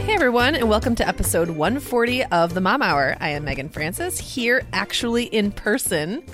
[0.00, 3.16] Hey everyone, and welcome to episode 140 of the Mom Hour.
[3.20, 6.24] I am Meagan Francis, here actually in person,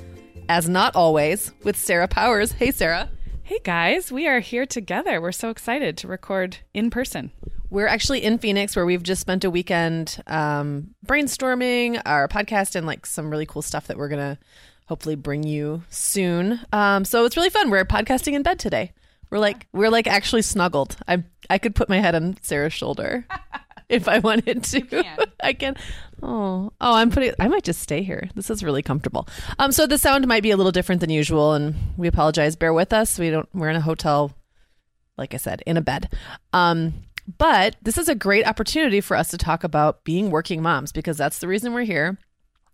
[0.48, 2.52] as not always, with Sarah Powers.
[2.52, 3.10] Hey Sarah.
[3.42, 5.20] Hey guys, we are here together.
[5.20, 7.30] We're so excited to record in person.
[7.68, 12.86] We're actually in Phoenix where we've just spent a weekend um, brainstorming our podcast and
[12.86, 14.38] like some really cool stuff that we're going to
[14.86, 16.60] hopefully bring you soon.
[16.72, 17.70] Um, so it's really fun.
[17.70, 18.92] We're podcasting in bed today.
[19.30, 20.96] We're like we're like actually snuggled.
[21.08, 23.26] I I could put my head on Sarah's shoulder
[23.88, 24.80] if I wanted to.
[24.82, 25.18] can.
[25.42, 25.76] I can.
[26.22, 27.32] Oh, oh, I'm putting.
[27.38, 28.28] I might just stay here.
[28.34, 29.28] This is really comfortable.
[29.58, 32.56] Um, so the sound might be a little different than usual, and we apologize.
[32.56, 33.18] Bear with us.
[33.18, 33.48] We don't.
[33.54, 34.32] We're in a hotel,
[35.16, 36.12] like I said, in a bed.
[36.52, 36.94] Um,
[37.38, 41.18] but this is a great opportunity for us to talk about being working moms because
[41.18, 42.18] that's the reason we're here.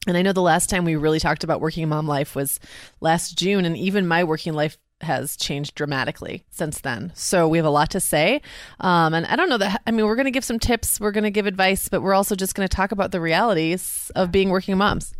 [0.06, 2.60] And I know the last time we really talked about working mom life was
[3.00, 7.12] last June, and even my working life has changed dramatically since then.
[7.14, 8.40] So we have a lot to say.
[8.80, 11.12] Um, and I don't know that, I mean, we're going to give some tips, we're
[11.12, 14.32] going to give advice, but we're also just going to talk about the realities of
[14.32, 15.14] being working moms.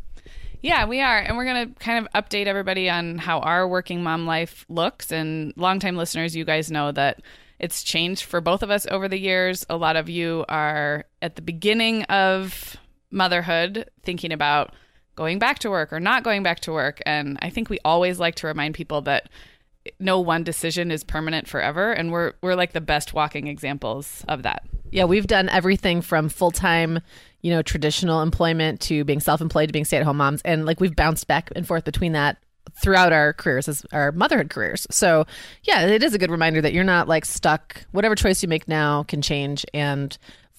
[0.62, 1.18] Yeah, we are.
[1.18, 5.10] And we're going to kind of update everybody on how our working mom life looks.
[5.10, 7.20] And longtime listeners, you guys know that
[7.58, 9.66] it's changed for both of us over the years.
[9.68, 12.76] A lot of you are at the beginning of
[13.10, 14.74] motherhood thinking about
[15.14, 17.00] going back to work or not going back to work.
[17.04, 19.28] And I think we always like to remind people that
[19.98, 24.42] no one decision is permanent forever and we're we're like the best walking examples of
[24.42, 24.64] that.
[24.90, 27.00] Yeah, we've done everything from full time,
[27.40, 30.42] you know, traditional employment to being self employed to being stay at home moms.
[30.42, 32.38] And like we've bounced back and forth between that
[32.80, 34.86] throughout our careers as our motherhood careers.
[34.90, 35.26] So
[35.64, 37.84] yeah, it is a good reminder that you're not like stuck.
[37.90, 40.16] Whatever choice you make now can change and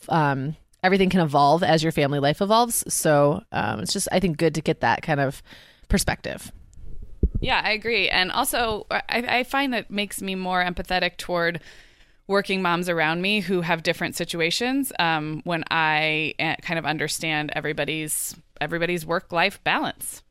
[0.09, 2.83] um, everything can evolve as your family life evolves.
[2.93, 5.41] So um, it's just, I think, good to get that kind of
[5.87, 6.51] perspective.
[7.43, 8.07] Yeah, I agree.
[8.07, 11.59] And also, I, I find that makes me more empathetic toward
[12.25, 17.51] working moms around me who have different situations um, when I uh, kind of understand
[17.53, 20.23] everybody's everybody's work life balance.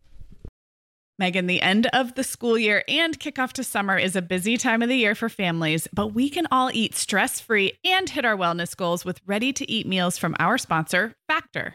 [1.19, 4.81] Meagan, the end of the school year and kickoff to summer is a busy time
[4.81, 8.39] of the year for families, but we can all eat stress free and hit our
[8.39, 11.75] wellness goals with ready to eat meals from our sponsor, Factor.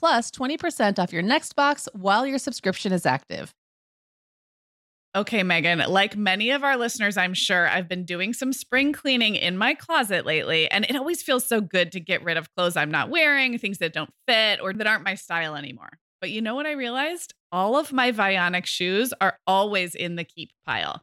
[0.00, 3.54] plus 20% off your next box while your subscription is active.
[5.14, 9.34] Okay, Meagan, like many of our listeners, I'm sure I've been doing some spring cleaning
[9.34, 12.76] in my closet lately, and it always feels so good to get rid of clothes
[12.76, 15.90] I'm not wearing, things that don't fit or that aren't my style anymore.
[16.20, 17.34] But you know what I realized?
[17.50, 21.02] All of my Vionic shoes are always in the keep pile.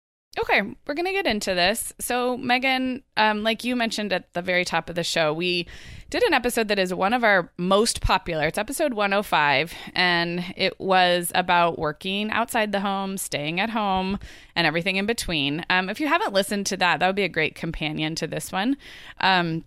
[0.39, 1.91] Okay, we're going to get into this.
[1.99, 5.67] So, Meagan, um, like you mentioned at the very top of the show, we
[6.09, 8.47] did an episode that is one of our most popular.
[8.47, 14.19] It's episode 105, and it was about working outside the home, staying at home,
[14.55, 15.65] and everything in between.
[15.69, 18.53] Um, if you haven't listened to that, that would be a great companion to this
[18.53, 18.77] one.
[19.19, 19.65] Um,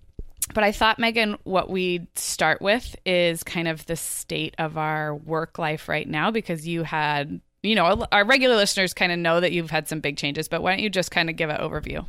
[0.55, 5.15] but I thought, Meagan, what we'd start with is kind of the state of our
[5.15, 9.41] work life right now because you had you know, our regular listeners kind of know
[9.41, 11.57] that you've had some big changes, but why don't you just kind of give an
[11.57, 12.07] overview?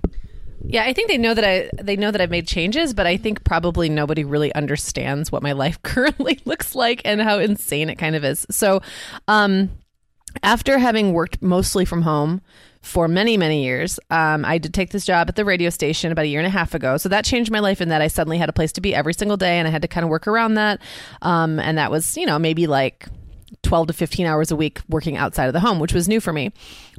[0.68, 3.18] Yeah, I think they know that I they know that I've made changes, but I
[3.18, 7.96] think probably nobody really understands what my life currently looks like and how insane it
[7.96, 8.46] kind of is.
[8.50, 8.82] So,
[9.28, 9.72] um
[10.44, 12.42] after having worked mostly from home
[12.82, 16.26] for many many years um, i did take this job at the radio station about
[16.26, 18.38] a year and a half ago so that changed my life in that i suddenly
[18.38, 20.28] had a place to be every single day and i had to kind of work
[20.28, 20.82] around that
[21.22, 23.08] um, and that was you know maybe like
[23.66, 26.32] 12 to 15 hours a week working outside of the home, which was new for
[26.32, 26.54] me.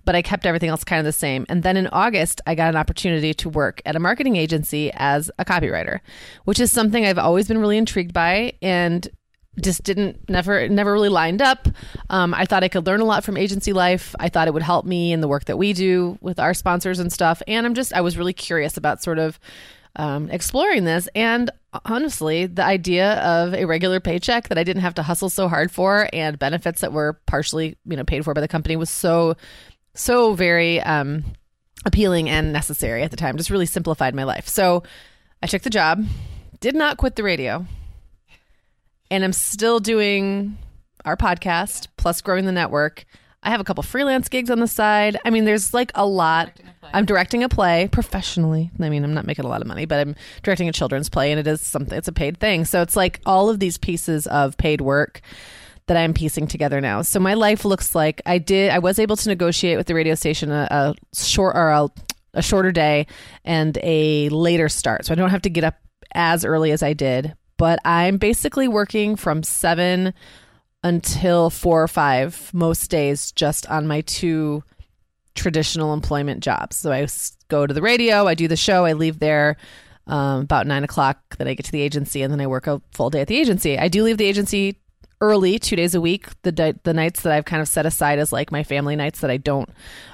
[0.05, 1.47] But I kept everything else kind of the same.
[1.49, 5.31] And then in August, I got an opportunity to work at a marketing agency as
[5.39, 6.01] a copywriter,
[6.45, 9.09] which is something I've always been really intrigued by and
[9.61, 11.69] just didn't never never really lined up.
[12.11, 14.15] Um, I thought I could learn a lot from agency life.
[14.21, 16.99] I thought it would help me in the work that we do with our sponsors
[16.99, 17.43] and stuff.
[17.47, 19.39] And I'm just I was really curious about sort of
[19.97, 21.09] um, exploring this.
[21.15, 21.51] And
[21.85, 25.71] honestly, the idea of a regular paycheck that I didn't have to hustle so hard
[25.71, 29.37] for and benefits that were partially, you know, paid for by the company was so,
[29.95, 31.25] so very um,
[31.85, 33.37] appealing and necessary at the time.
[33.37, 34.49] Just really simplified my life.
[34.49, 34.83] So
[35.43, 36.05] I took the job,
[36.61, 37.67] did not quit the radio,
[39.11, 40.59] and I'm still doing
[41.05, 43.05] our podcast plus growing the network.
[43.47, 45.17] I have a couple freelance gigs on the side.
[45.25, 46.51] I mean, there's like a lot.
[46.93, 48.73] I'm directing a play professionally.
[48.81, 51.31] I mean, I'm not making a lot of money, but I'm directing a children's play
[51.31, 52.65] and it is something, it's a paid thing.
[52.65, 55.21] So it's like all of these pieces of paid work
[55.87, 57.03] that I'm piecing together now.
[57.03, 60.17] So my life looks like I did, I was able to negotiate with the radio
[60.17, 61.89] station a, a short or a,
[62.35, 63.07] a shorter day
[63.45, 65.07] and a later start.
[65.07, 65.77] So I don't have to get up
[66.13, 70.15] as early as I did, but I'm basically working from seven
[70.87, 74.63] until four or five most days just on my two
[75.35, 76.77] traditional employment jobs.
[76.77, 77.09] So I
[77.49, 79.57] go to the radio, I do the show, I leave there
[80.07, 81.37] um, about nine o'clock.
[81.39, 83.37] Then I get to the agency, and then I work a full day at the
[83.37, 83.77] agency.
[83.77, 84.77] I do leave the agency
[85.21, 86.29] early, two days a week.
[86.43, 89.21] The di- the nights that I've kind of set aside as like my family nights
[89.21, 89.69] that I don't.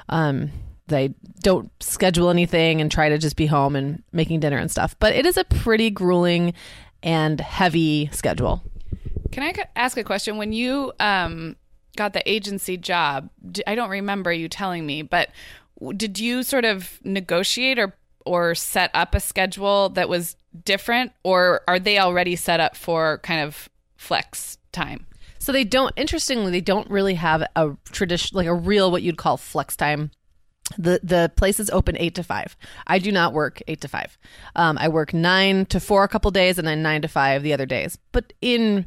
[0.08, 0.50] Um,
[0.90, 4.96] I don't schedule anything and try to just be home and making dinner and stuff.
[4.98, 6.54] But it is a pretty grueling
[7.02, 8.62] and heavy schedule.
[9.32, 10.36] Can I ask a question?
[10.36, 11.56] When you um,
[11.96, 13.30] got the agency job,
[13.66, 15.30] I don't remember you telling me, but
[15.96, 21.62] did you sort of negotiate or or set up a schedule that was different, or
[21.66, 25.06] are they already set up for kind of flex time?
[25.40, 25.92] So they don't.
[25.96, 30.12] Interestingly, they don't really have a tradition, like a real what you'd call flex time
[30.78, 32.56] the the place is open eight to five.
[32.86, 34.16] I do not work eight to five.
[34.56, 37.52] Um, I work nine to four a couple days, and then nine to five the
[37.52, 37.98] other days.
[38.12, 38.86] But in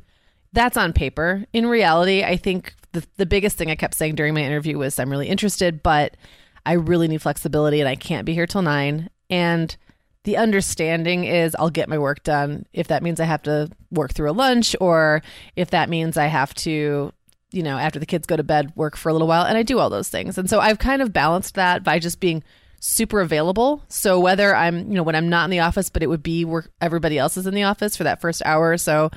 [0.55, 1.45] that's on paper.
[1.53, 4.97] In reality, I think the, the biggest thing I kept saying during my interview was
[4.99, 6.17] I'm really interested, but
[6.65, 9.09] I really need flexibility and I can't be here till nine.
[9.29, 9.75] And
[10.23, 14.13] the understanding is I'll get my work done if that means I have to work
[14.13, 15.21] through a lunch or
[15.55, 17.13] if that means I have to
[17.51, 19.63] you know after the kids go to bed work for a little while and I
[19.63, 20.37] do all those things.
[20.37, 22.43] And so I've kind of balanced that by just being
[22.85, 23.83] super available.
[23.89, 26.45] So whether I'm, you know, when I'm not in the office, but it would be
[26.45, 29.09] where everybody else is in the office for that first hour or so,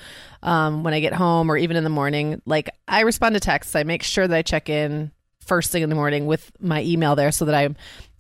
[0.43, 3.77] um, when I get home or even in the morning, like I respond to texts.
[3.77, 5.13] I make sure that I check in
[5.45, 7.69] first thing in the morning with my email there so that I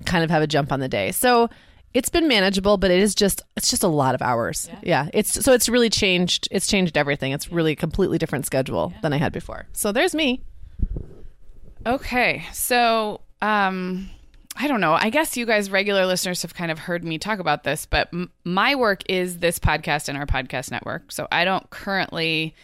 [0.04, 1.12] kind of have a jump on the day.
[1.12, 1.48] So
[1.94, 4.68] it's been manageable, but it is just it's just a lot of hours.
[4.70, 4.80] Yeah.
[4.82, 5.08] yeah.
[5.14, 7.32] It's so it's really changed it's changed everything.
[7.32, 9.00] It's really a completely different schedule yeah.
[9.00, 9.66] than I had before.
[9.72, 10.42] So there's me.
[11.86, 12.44] Okay.
[12.52, 14.10] So um
[14.60, 14.92] I don't know.
[14.92, 18.08] I guess you guys, regular listeners, have kind of heard me talk about this, but
[18.12, 21.12] m- my work is this podcast and our podcast network.
[21.12, 22.56] So I don't currently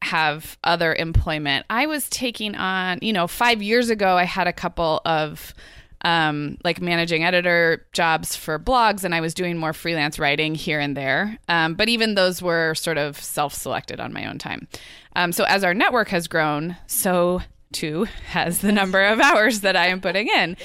[0.00, 1.66] have other employment.
[1.68, 5.54] I was taking on, you know, five years ago, I had a couple of
[6.04, 10.78] um, like managing editor jobs for blogs, and I was doing more freelance writing here
[10.78, 11.36] and there.
[11.48, 14.68] Um, but even those were sort of self selected on my own time.
[15.16, 19.76] Um, so as our network has grown, so two has the number of hours that
[19.76, 20.56] I am putting in.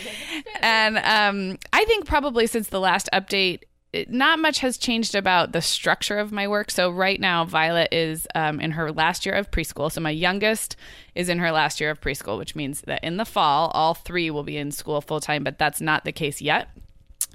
[0.61, 3.63] And um, I think probably since the last update,
[4.07, 6.71] not much has changed about the structure of my work.
[6.71, 9.91] So right now, Violet is um, in her last year of preschool.
[9.91, 10.75] So my youngest
[11.13, 14.31] is in her last year of preschool, which means that in the fall, all three
[14.31, 15.43] will be in school full time.
[15.43, 16.69] But that's not the case yet.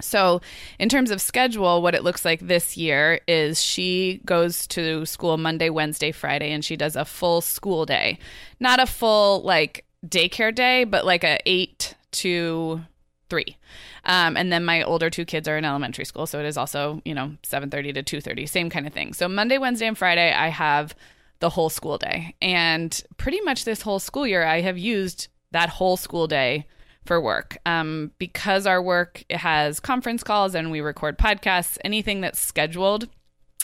[0.01, 0.41] So,
[0.79, 5.37] in terms of schedule, what it looks like this year is she goes to school
[5.37, 8.17] Monday, Wednesday, Friday, and she does a full school day.
[8.59, 12.81] Not a full like daycare day, but like a eight to
[13.29, 13.57] three.
[14.05, 17.01] Um, and then my older two kids are in elementary school, so it is also
[17.05, 19.13] you know seven thirty to two thirty, same kind of thing.
[19.13, 20.95] So Monday, Wednesday, and Friday, I have
[21.39, 25.69] the whole school day, and pretty much this whole school year, I have used that
[25.69, 26.65] whole school day
[27.09, 27.57] for work.
[27.65, 33.09] Um, because our work has conference calls and we record podcasts, anything that's scheduled,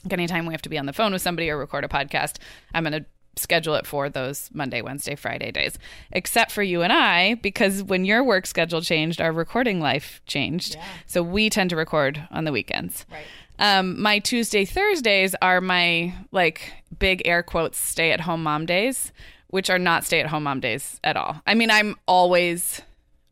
[0.10, 2.38] anytime we have to be on the phone with somebody or record a podcast,
[2.74, 5.78] I'm going to schedule it for those Monday, Wednesday, Friday days.
[6.12, 10.74] Except for you and I, because when your work schedule changed, our recording life changed.
[10.74, 10.84] Yeah.
[11.06, 13.06] So we tend to record on the weekends.
[13.12, 13.28] Right.
[13.60, 19.12] Um, my Tuesday, Thursdays are my like big air quotes stay at home mom days,
[19.52, 21.44] which are not stay at home mom days at all.
[21.46, 22.82] I mean, I'm always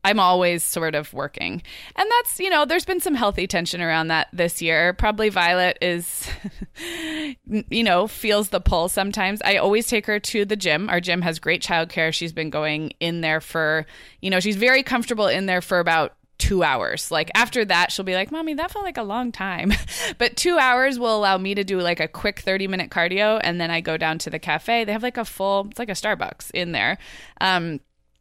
[0.04, 1.62] I'm always sort of working.
[1.96, 4.92] And that's, you know, there's been some healthy tension around that this year.
[4.92, 6.28] Probably Violet is,
[7.46, 9.40] you know, feels the pull sometimes.
[9.44, 10.90] I always take her to the gym.
[10.90, 12.12] Our gym has great childcare.
[12.12, 13.86] She's been going in there for,
[14.20, 17.10] you know, she's very comfortable in there for about two hours.
[17.10, 19.72] Like after that, she'll be like, Mommy, that felt like a long time.
[20.18, 23.40] but two hours will allow me to do like a quick 30 minute cardio.
[23.42, 24.84] And then I go down to the cafe.
[24.84, 26.98] They have like a full, it's like a Starbucks in there.
[27.40, 27.80] Um,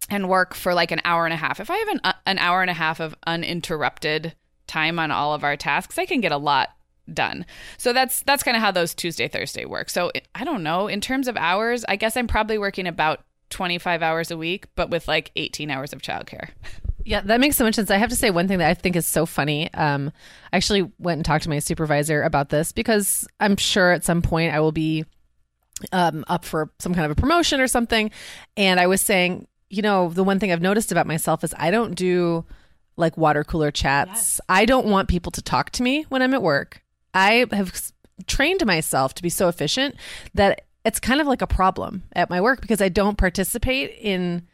[0.09, 1.59] and work for like an hour and a half.
[1.59, 4.35] If I have an, uh, an hour and a half of uninterrupted
[4.67, 6.69] time on all of our tasks, I can get a lot
[7.11, 7.45] done.
[7.77, 9.89] So that's that's kind of how those Tuesday Thursday work.
[9.89, 14.01] So I don't know, in terms of hours, I guess I'm probably working about 25
[14.01, 16.49] hours a week, but with like 18 hours of childcare.
[17.05, 17.91] Yeah, that makes so much sense.
[17.91, 19.71] I have to say one thing that I think is so funny.
[19.73, 20.11] Um,
[20.51, 24.21] I actually went and talked to my supervisor about this because I'm sure at some
[24.21, 25.03] point I will be
[25.91, 28.09] um, up for some kind of a promotion or something.
[28.55, 31.71] And I was saying, you know, the one thing I've noticed about myself is I
[31.71, 32.45] don't do
[32.95, 34.11] like water cooler chats.
[34.11, 34.41] Yes.
[34.47, 36.83] I don't want people to talk to me when I'm at work.
[37.15, 37.91] I have
[38.27, 39.95] trained myself to be so efficient
[40.35, 44.47] that it's kind of like a problem at my work because I don't participate in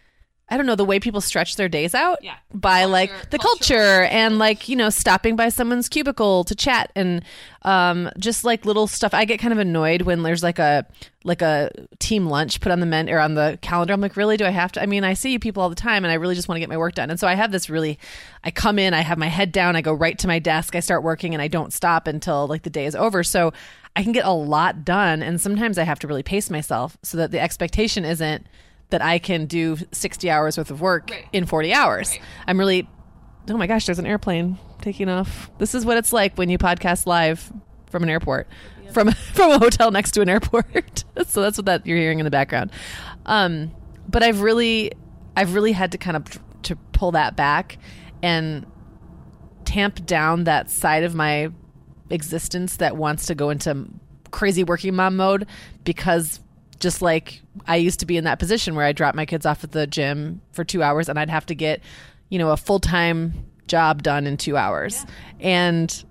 [0.50, 2.36] I don't know the way people stretch their days out yeah.
[2.54, 3.76] by culture, like the culture.
[3.76, 4.04] culture.
[4.04, 7.24] and like you know stopping by someone's cubicle to chat and
[7.64, 9.14] um, just like little stuff.
[9.14, 10.86] I get kind of annoyed when there's like a
[11.24, 13.94] like a team lunch put on the men or on the calendar.
[13.94, 14.38] I'm like, really?
[14.38, 14.82] Do I have to?
[14.82, 16.60] I mean, I see you people all the time, and I really just want to
[16.60, 17.10] get my work done.
[17.10, 18.00] And so I have this really.
[18.44, 20.80] I come in, I have my head down, I go right to my desk, I
[20.80, 23.24] start working, and I don't stop until like the day is over.
[23.24, 23.54] So
[23.96, 27.18] I can get a lot done, and sometimes I have to really pace myself so
[27.18, 28.48] that the expectation isn't
[28.90, 31.28] that I can do 60 hours worth of work right.
[31.32, 32.12] in 40 hours.
[32.12, 32.22] Right.
[32.48, 32.90] I'm really,
[33.50, 35.52] oh my gosh, there's an airplane taking off.
[35.58, 37.52] This is what it's like when you podcast live
[37.90, 38.48] from an airport,
[38.84, 38.94] yep.
[38.94, 41.04] from from a hotel next to an airport.
[41.28, 42.72] so that's what that you're hearing in the background.
[43.26, 43.72] Um,
[44.08, 44.92] but I've really,
[45.36, 47.78] I've really had to kind of to pull that back
[48.22, 48.66] and
[49.66, 51.52] tamp down that side of my
[52.10, 53.88] existence that wants to go into
[54.32, 55.46] crazy working mom mode
[55.84, 56.40] because
[56.80, 59.64] just like I used to be in that position where I drop my kids off
[59.64, 61.82] at the gym for two hours and I'd have to get,
[62.30, 65.06] you know, a full time job done in two hours.
[65.40, 65.48] Yeah.
[65.48, 66.06] And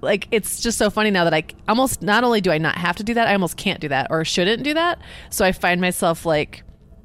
[0.00, 2.96] like it's just so funny now that I almost not only do I not have
[2.96, 5.00] to do that, I almost can't do that or shouldn't do that.
[5.30, 6.62] So I find myself like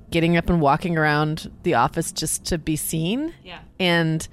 [0.09, 3.33] getting up and walking around the office just to be seen.
[3.43, 3.59] Yeah.
[3.79, 4.27] And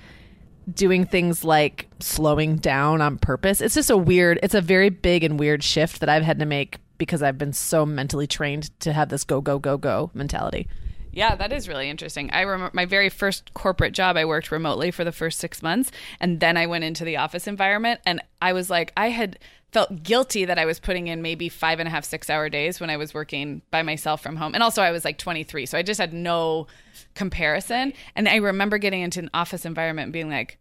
[0.72, 3.60] doing things like slowing down on purpose.
[3.60, 6.46] It's just a weird, it's a very big and weird shift that I've had to
[6.46, 10.68] make because I've been so mentally trained to have this go, go, go, go mentality.
[11.14, 12.30] Yeah, that is really interesting.
[12.32, 15.92] I remember my very first corporate job, I worked remotely for the first six months.
[16.18, 19.38] And then I went into the office environment and I was like, I had
[19.74, 22.80] felt guilty that I was putting in maybe five and a half, six hour days
[22.80, 24.54] when I was working by myself from home.
[24.54, 25.66] And also, I was like 23.
[25.66, 26.66] So I just had no
[27.14, 27.92] comparison.
[28.14, 30.58] And I remember getting into an office environment and being like,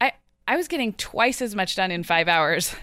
[0.00, 0.12] I,
[0.46, 2.74] I was getting twice as much done in five hours.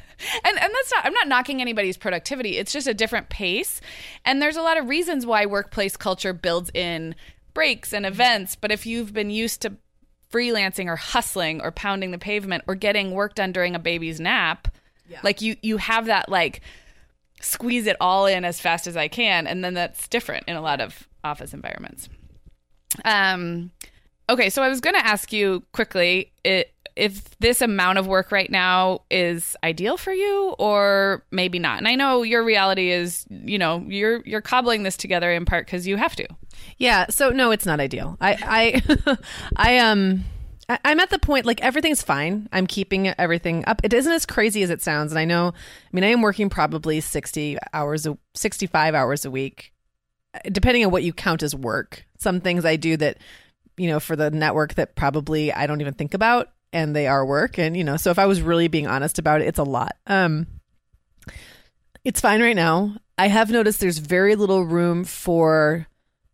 [0.43, 2.57] And, and that's not, I'm not knocking anybody's productivity.
[2.57, 3.81] It's just a different pace.
[4.25, 7.15] And there's a lot of reasons why workplace culture builds in
[7.53, 8.55] breaks and events.
[8.55, 9.73] But if you've been used to
[10.31, 14.67] freelancing or hustling or pounding the pavement or getting work done during a baby's nap,
[15.07, 15.19] yeah.
[15.23, 16.61] like you, you have that like,
[17.41, 19.47] squeeze it all in as fast as I can.
[19.47, 22.07] And then that's different in a lot of office environments.
[23.03, 23.71] Um,
[24.29, 28.31] okay, so I was going to ask you quickly it, if this amount of work
[28.31, 31.79] right now is ideal for you or maybe not.
[31.79, 35.65] And I know your reality is, you know, you're you're cobbling this together in part
[35.65, 36.27] because you have to.
[36.77, 37.07] Yeah.
[37.09, 38.17] So no, it's not ideal.
[38.21, 39.17] I I
[39.55, 40.25] I um.
[40.85, 42.47] I'm at the point like everything's fine.
[42.53, 43.81] I'm keeping everything up.
[43.83, 45.49] It isn't as crazy as it sounds, and I know.
[45.49, 49.73] I mean, I am working probably sixty hours, a, sixty-five hours a week,
[50.49, 52.05] depending on what you count as work.
[52.17, 53.17] Some things I do that,
[53.75, 57.25] you know, for the network that probably I don't even think about and they are
[57.25, 57.57] work.
[57.57, 59.95] And you know so if i was really being honest about it it's a lot.
[60.07, 60.47] Um
[62.03, 62.97] it's fine right now.
[63.17, 65.87] I have noticed there's very little room for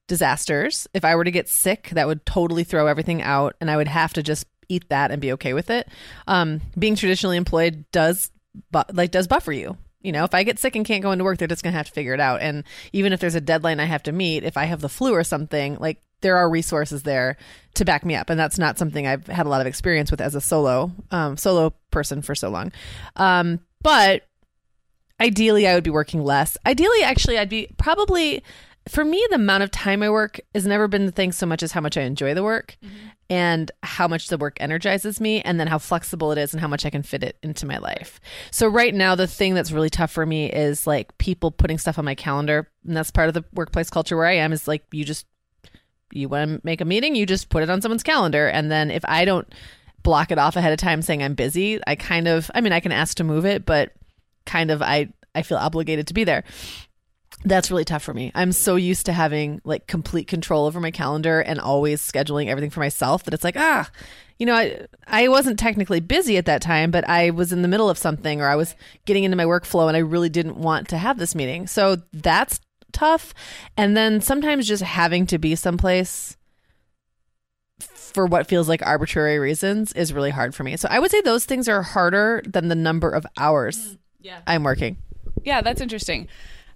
[0.08, 0.88] disasters.
[0.94, 3.88] If i were to get sick that would totally throw everything out and i would
[3.88, 5.88] have to just eat that and be okay with it.
[6.28, 8.32] Um being traditionally employed does
[8.72, 9.78] but like does buffer you.
[10.02, 11.88] You know, if I get sick and can't go into work, they're just to have
[11.88, 12.42] to figure it out.
[12.42, 15.14] And even if there's a deadline I have to meet, if I have the flu
[15.14, 17.38] or something, like there are resources there
[17.76, 18.30] to back me up.
[18.30, 21.38] And that's not something i've had a lot of experience with as a solo um,
[21.38, 22.72] solo person for so long.
[23.16, 24.24] Um, but
[25.22, 26.58] ideally i would be working less.
[26.66, 28.44] Ideally actually i'd be probably
[28.88, 31.62] for me the amount of time i work has never been the thing so much
[31.62, 32.96] as how much i enjoy the work mm-hmm.
[33.30, 36.68] and how much the work energizes me and then how flexible it is and how
[36.68, 38.20] much i can fit it into my life.
[38.52, 42.00] So right now the thing that's really tough for me is like people putting stuff
[42.00, 42.68] on my calendar.
[42.86, 45.26] And that's part of the workplace culture where i am is like you just
[46.12, 48.48] you want to make a meeting, you just put it on someone's calendar.
[48.48, 49.48] And then if I don't
[50.04, 52.80] block it off ahead of time saying I'm busy, I kind of, I mean, I
[52.80, 53.94] can ask to move it, but
[54.46, 56.44] kind of, I, I feel obligated to be there.
[57.46, 58.32] That's really tough for me.
[58.36, 62.70] I'm so used to having like complete control over my calendar and always scheduling everything
[62.70, 63.90] for myself that it's like, ah,
[64.40, 67.68] you know, I I wasn't technically busy at that time, but I was in the
[67.68, 70.90] middle of something or I was getting into my workflow and I really didn't want
[70.90, 71.68] to have this meeting.
[71.68, 72.60] So that's
[72.92, 73.34] tough.
[73.78, 76.38] And then sometimes just having to be someplace
[77.80, 80.76] for what feels like arbitrary reasons is really hard for me.
[80.78, 84.42] So I would say those things are harder than the number of hours mm, yeah.
[84.48, 84.98] I'm working.
[85.44, 86.28] Yeah, that's interesting.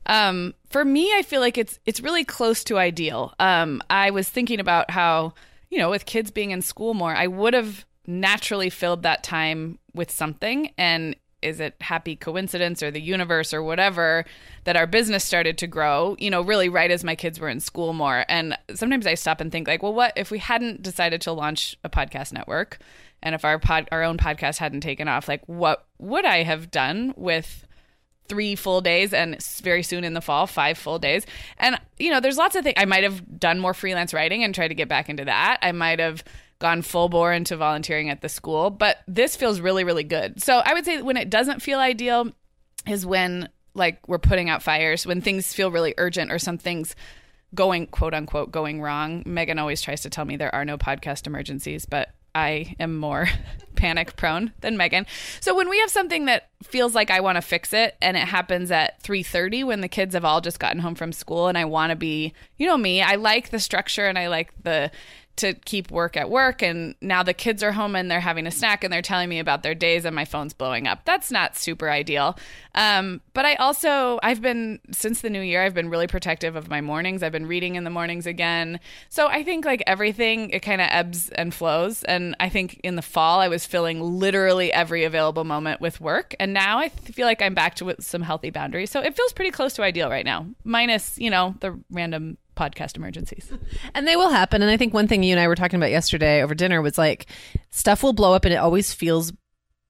[0.06, 3.34] Um, for me, I feel like it's it's really close to ideal.
[3.39, 5.34] Um, I was thinking about how
[5.69, 9.80] you know, with kids being in school more, I would have naturally filled that time
[9.95, 14.25] with something, and is it happy coincidence or the universe or whatever
[14.63, 16.15] that our business started to grow?
[16.19, 18.25] You know really right as my kids were in school more.
[18.29, 21.77] And sometimes i stop and think like well what if we hadn't decided to launch
[21.84, 22.79] a podcast network?
[23.21, 26.71] And if our pod our own podcast hadn't taken off like what would i have
[26.71, 27.67] done with
[28.29, 31.25] three full days and very soon in the fall five full days?
[31.58, 34.56] And you know there's lots of things i might have done more freelance writing and
[34.56, 35.60] tried to get back into that.
[35.62, 36.23] I might have
[36.63, 40.41] gone full bore into volunteering at the school, but this feels really, really good.
[40.41, 42.32] So I would say when it doesn't feel ideal
[42.88, 46.95] is when like we're putting out fires, when things feel really urgent or something's
[47.54, 49.23] going quote unquote going wrong.
[49.26, 53.28] Meagan always tries to tell me there are no podcast emergencies, but I am more
[53.76, 55.06] panic prone than Meagan.
[55.41, 58.21] So when we have something that feels like I want to fix it and it
[58.21, 61.65] happens at 3:30 when the kids have all just gotten home from school and I
[61.65, 64.91] want to be, you know me, I like the structure and I like the
[65.36, 68.52] to keep work at work and now the kids are home and they're having a
[68.52, 71.06] snack and they're telling me about their days and my phone's blowing up.
[71.06, 72.38] That's not super ideal.
[72.76, 76.69] Um, but i also i've been since the new year i've been really protective of
[76.69, 77.24] my mornings.
[77.24, 78.80] I've been reading in the mornings again.
[79.10, 82.04] So i think like everything it kind of ebbs and flows.
[82.04, 86.36] And i think in the fall i was filling literally every available moment with work.
[86.39, 88.91] And now i feel like i'm back to some healthy boundaries.
[88.91, 92.95] So it feels pretty close to ideal right now minus you know the random podcast
[92.95, 93.51] emergencies.
[93.95, 94.61] And they will happen.
[94.61, 96.97] And I think one thing you and I were talking about yesterday over dinner was
[96.97, 97.27] like
[97.69, 99.31] stuff will blow up and it always feels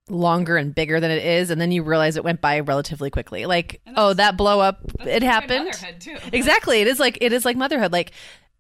[0.10, 3.46] longer and bigger than it is and then you realize it went by relatively quickly
[3.46, 5.72] like oh that blow up it happened
[6.34, 8.12] exactly it is like it is like motherhood like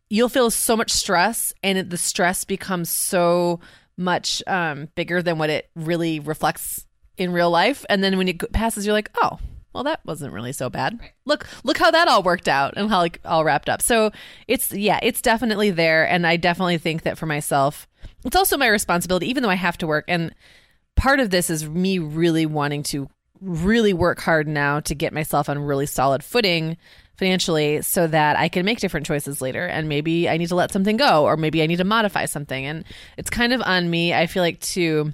[0.09, 3.59] you'll feel so much stress and it, the stress becomes so
[3.97, 6.85] much um, bigger than what it really reflects
[7.17, 7.85] in real life.
[7.89, 9.39] And then when it passes, you're like, oh,
[9.73, 10.99] well, that wasn't really so bad.
[10.99, 11.11] Right.
[11.25, 13.81] Look, look how that all worked out and how like all wrapped up.
[13.81, 14.11] So
[14.47, 17.87] it's yeah, it's definitely there, and I definitely think that for myself,
[18.23, 20.05] it's also my responsibility, even though I have to work.
[20.07, 20.33] And
[20.95, 23.09] part of this is me really wanting to
[23.41, 26.77] really work hard now to get myself on really solid footing
[27.17, 29.65] financially so that I can make different choices later.
[29.65, 32.65] And maybe I need to let something go, or maybe I need to modify something.
[32.65, 32.85] And
[33.17, 35.11] it's kind of on me, I feel like, to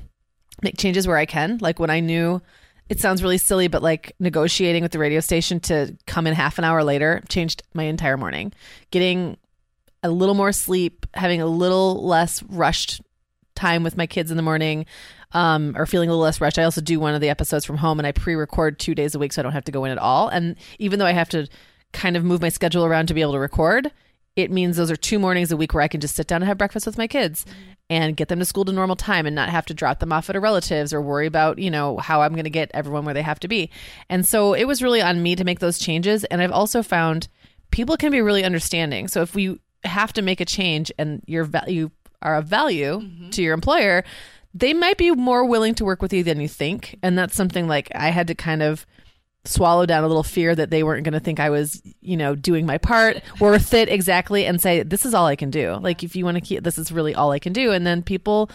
[0.62, 1.58] make changes where I can.
[1.60, 2.42] Like when I knew
[2.90, 6.58] it sounds really silly, but like negotiating with the radio station to come in half
[6.58, 8.52] an hour later changed my entire morning.
[8.92, 9.38] Getting
[10.02, 13.02] a little more sleep, having a little less rushed
[13.54, 14.86] time with my kids in the morning,
[15.34, 16.58] um, or feeling a little less rushed.
[16.58, 19.14] I also do one of the episodes from home and I pre record two days
[19.14, 20.28] a week so I don't have to go in at all.
[20.28, 21.48] And even though I have to
[21.94, 23.92] kind of move my schedule around to be able to record,
[24.36, 26.48] it means those are two mornings a week where I can just sit down and
[26.48, 27.46] have breakfast with my kids
[27.90, 30.30] and get them to school to normal time and not have to drop them off
[30.30, 33.14] at a relative's or worry about, you know, how I'm going to get everyone where
[33.14, 33.70] they have to be.
[34.10, 36.24] And so it was really on me to make those changes.
[36.26, 37.28] And I've also found
[37.72, 39.08] people can be really understanding.
[39.08, 41.90] So if we have to make a change and your value
[42.22, 43.30] are of value mm-hmm.
[43.32, 44.04] to your employer,
[44.54, 46.98] they might be more willing to work with you than you think.
[47.02, 48.86] And that's something like I had to kind of
[49.46, 52.36] swallow down a little fear that they weren't going to think I was, you know,
[52.36, 55.78] doing my part, worth it exactly, and say, this is all I can do.
[55.82, 57.72] Like, if you want to keep, this is really all I can do.
[57.72, 58.50] And then people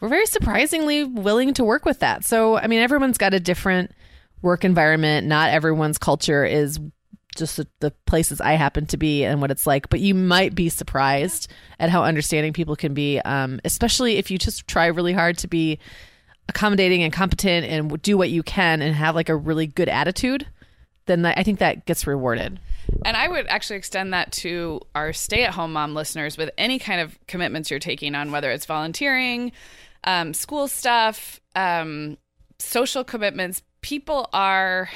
[0.00, 2.24] were very surprisingly willing to work with that.
[2.24, 3.92] So, I mean, everyone's got a different
[4.42, 5.26] work environment.
[5.26, 6.78] Not everyone's culture is
[7.36, 9.88] just the, the, places I happen to be and what it's like.
[9.88, 14.38] But you might be surprised at how understanding people can be, um, especially if you
[14.38, 15.78] just try really hard to be
[16.48, 20.46] accommodating and competent and do what you can and have like a really good attitude.
[21.06, 22.58] Then I think that gets rewarded.
[23.04, 26.78] And I would actually extend that to our stay at home mom listeners with any
[26.78, 29.52] kind of commitments you're taking on, whether it's volunteering,
[30.04, 32.16] um, school stuff, um,
[32.58, 33.62] social commitments.
[33.82, 34.88] People are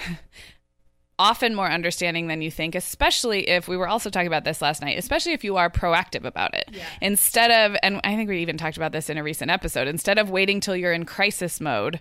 [1.21, 4.81] often more understanding than you think, especially if we were also talking about this last
[4.81, 6.65] night, especially if you are proactive about it.
[6.73, 6.87] Yeah.
[7.03, 10.17] Instead of, and I think we even talked about this in a recent episode, instead
[10.17, 12.01] of waiting till you're in crisis mode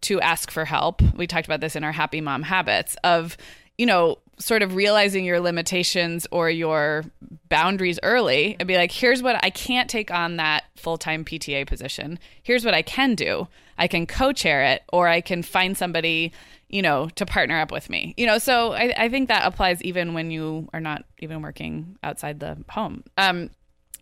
[0.00, 3.36] to ask for help, we talked about this in our Happy Mom Habits of,
[3.76, 7.04] you know, sort of realizing your limitations or your
[7.50, 11.66] boundaries early and be like, here's what I can't take on that full time PTA
[11.66, 12.18] position.
[12.42, 13.46] Here's what I can do.
[13.76, 16.32] I can co chair it, or I can find somebody
[16.74, 18.14] you know, to partner up with me.
[18.16, 21.96] You know, so I, I think that applies even when you are not even working
[22.02, 23.04] outside the home.
[23.16, 23.50] Um,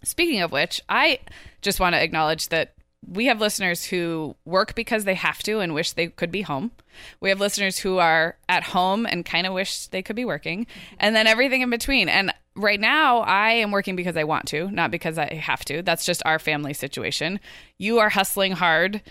[0.02, 1.18] speaking of which, I
[1.60, 2.72] just want to acknowledge that
[3.06, 6.70] we have listeners who work because they have to and wish they could be home.
[7.20, 10.66] We have listeners who are at home and kind of wish they could be working,
[10.98, 12.08] and then everything in between.
[12.08, 15.82] And right now, I am working because I want to, not because I have to.
[15.82, 17.38] That's just our family situation.
[17.76, 19.02] You are hustling hard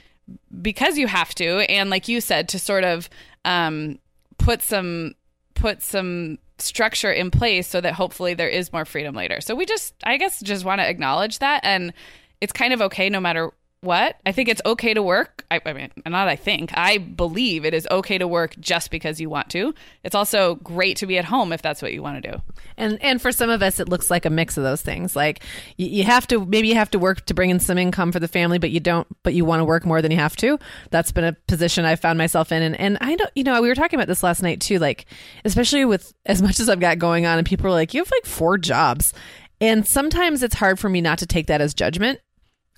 [0.62, 3.10] because you have to, and like you said, to sort of
[3.46, 4.00] um,
[4.38, 5.16] put some
[5.54, 9.42] put some structure in place so that hopefully there is more freedom later.
[9.42, 11.94] So we just I guess just want to acknowledge that and
[12.40, 13.52] it's kind of okay no matter
[13.82, 14.18] what?
[14.28, 15.44] I think it's okay to work.
[15.50, 16.72] I, I, mean, not I think.
[16.76, 19.74] I believe it is okay to work just because you want to.
[20.04, 22.42] It's also great to be at home if that's what you want to do.
[22.78, 25.16] And and for some of us, it looks like a mix of those things.
[25.16, 25.44] Like
[25.78, 28.20] you, you have to maybe you have to work to bring in some income for
[28.20, 29.08] the family, but you don't.
[29.24, 30.60] But you want to work more than you have to.
[30.92, 32.62] That's been a position I found myself in.
[32.62, 33.32] And and I don't.
[33.36, 34.78] You know, we were talking about this last night too.
[34.78, 35.06] Like
[35.44, 38.12] especially with as much as I've got going on, and people are like, you have
[38.12, 39.12] like four jobs.
[39.60, 42.20] And sometimes it's hard for me not to take that as judgment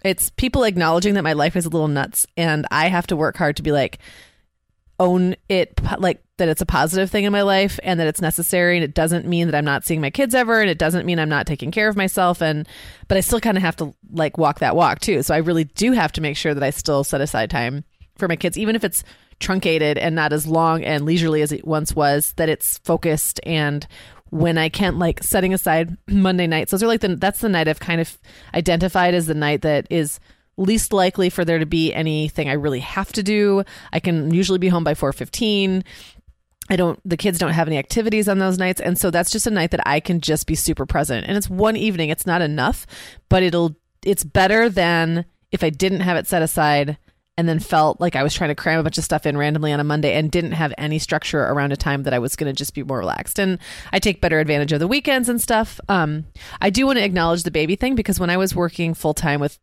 [0.04, 3.38] it's people acknowledging that my life is a little nuts and I have to work
[3.38, 4.00] hard to be like,
[5.00, 8.78] own it like that it's a positive thing in my life and that it's necessary
[8.78, 11.20] and it doesn't mean that I'm not seeing my kids ever and it doesn't mean
[11.20, 12.68] I'm not taking care of myself and
[13.08, 15.24] but I still kind of have to like walk that walk too.
[15.24, 17.84] So I really do have to make sure that I still set aside time
[18.18, 19.04] for my kids even if it's
[19.40, 23.88] truncated and not as long and leisurely as it once was that it's focused and
[24.34, 26.72] when I can't like setting aside Monday nights.
[26.72, 28.18] Those are like the that's the night I've kind of
[28.56, 30.20] identified as the night that is
[30.58, 33.64] least likely for there to be anything I really have to do.
[33.92, 35.84] I can usually be home by 4:15.
[36.68, 39.46] I don't the kids don't have any activities on those nights and so that's just
[39.46, 41.28] a night that I can just be super present.
[41.28, 42.88] And it's one evening, it's not enough,
[43.30, 46.98] but it'll it's better than if I didn't have it set aside
[47.38, 49.74] and then felt like I was trying to cram a bunch of stuff in randomly
[49.74, 52.52] on a Monday and didn't have any structure around a time that I was going
[52.52, 53.40] to just be more relaxed.
[53.40, 53.58] And
[53.92, 55.80] I take better advantage of the weekends and stuff.
[55.90, 56.26] Um,
[56.62, 59.40] I do want to acknowledge the baby thing because when I was working full time
[59.40, 59.58] with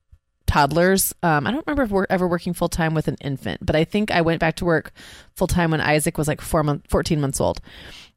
[0.46, 3.76] toddlers, um, I don't remember if we're ever working full time with an infant, but
[3.76, 4.92] I think I went back to work
[5.36, 7.60] full time when Isaac was like four month, 14 months old.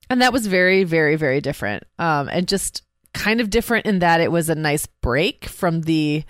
[0.09, 1.83] And that was very, very, very different.
[1.99, 2.81] Um, and just
[3.13, 6.23] kind of different in that it was a nice break from the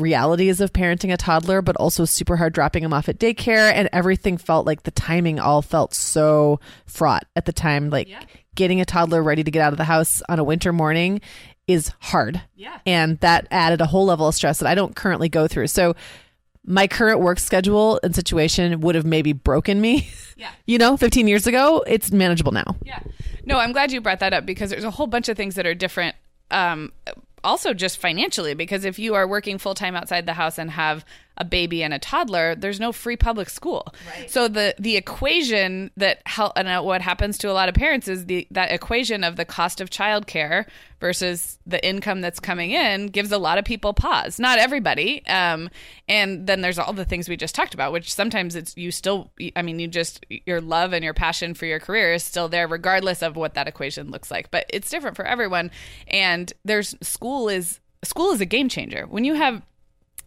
[0.00, 3.72] realities of parenting a toddler, but also super hard dropping him off at daycare.
[3.72, 7.90] And everything felt like the timing all felt so fraught at the time.
[7.90, 8.20] Like Yeah.
[8.54, 11.20] getting a toddler ready to get out of the house on a winter morning
[11.66, 12.40] is hard.
[12.54, 12.78] Yeah.
[12.86, 15.66] And that added a whole level of stress that I don't currently go through.
[15.66, 15.94] So
[16.68, 20.08] my current work schedule and situation would have maybe broken me.
[20.38, 20.50] Yeah.
[20.66, 21.82] you know, 15 years ago.
[21.86, 22.76] It's manageable now.
[22.84, 22.98] Yeah.
[23.46, 25.64] No, I'm glad you brought that up because there's a whole bunch of things that
[25.64, 26.14] are different.
[26.50, 26.92] Um,
[27.46, 31.04] also, just financially, because if you are working full time outside the house and have
[31.36, 33.92] a baby and a toddler, there's no free public school.
[34.08, 34.30] Right.
[34.30, 38.08] So the the equation that help and uh, what happens to a lot of parents
[38.08, 40.66] is the that equation of the cost of childcare
[41.00, 44.38] versus the income that's coming in gives a lot of people pause.
[44.38, 45.26] Not everybody.
[45.26, 45.68] Um,
[46.08, 49.30] and then there's all the things we just talked about, which sometimes it's you still.
[49.54, 52.66] I mean, you just your love and your passion for your career is still there,
[52.66, 54.50] regardless of what that equation looks like.
[54.50, 55.70] But it's different for everyone.
[56.08, 59.62] And there's school is school is a game changer when you have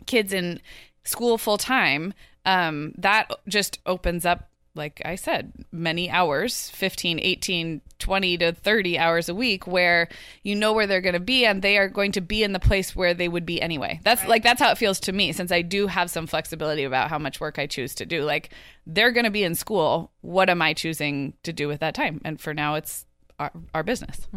[0.06, 0.60] kids in
[1.03, 2.13] school full time,
[2.45, 8.97] um, that just opens up, like I said, many hours 15, 18, 20 to 30
[8.97, 10.07] hours a week where
[10.43, 12.59] you know where they're going to be and they are going to be in the
[12.59, 13.99] place where they would be anyway.
[14.03, 17.09] That's like, that's how it feels to me since I do have some flexibility about
[17.09, 18.23] how much work I choose to do.
[18.23, 18.51] Like,
[18.85, 20.12] they're going to be in school.
[20.21, 22.21] What am I choosing to do with that time?
[22.23, 23.05] And for now, it's
[23.39, 24.27] our, our business.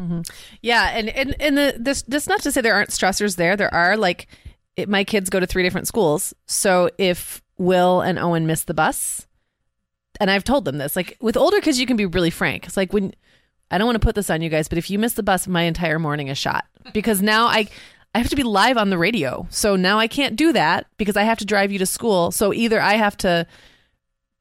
[0.61, 3.57] Yeah, and and and the, this this not to say there aren't stressors there.
[3.57, 4.29] There are like
[4.77, 8.75] it, my kids go to three different schools, so if Will and Owen miss the
[8.75, 9.27] bus,
[10.21, 12.67] and I've told them this, like with older kids, you can be really frank.
[12.67, 13.15] It's like when
[13.71, 15.47] I don't want to put this on you guys, but if you miss the bus,
[15.47, 17.69] my entire morning is shot because now I.
[18.15, 19.47] I have to be live on the radio.
[19.49, 22.31] So now I can't do that because I have to drive you to school.
[22.31, 23.47] So either I have to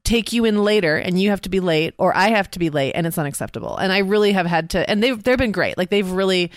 [0.03, 2.69] take you in later and you have to be late or I have to be
[2.69, 3.77] late and it's unacceptable.
[3.77, 5.77] And I really have had to and they've they've been great.
[5.77, 6.51] Like they've really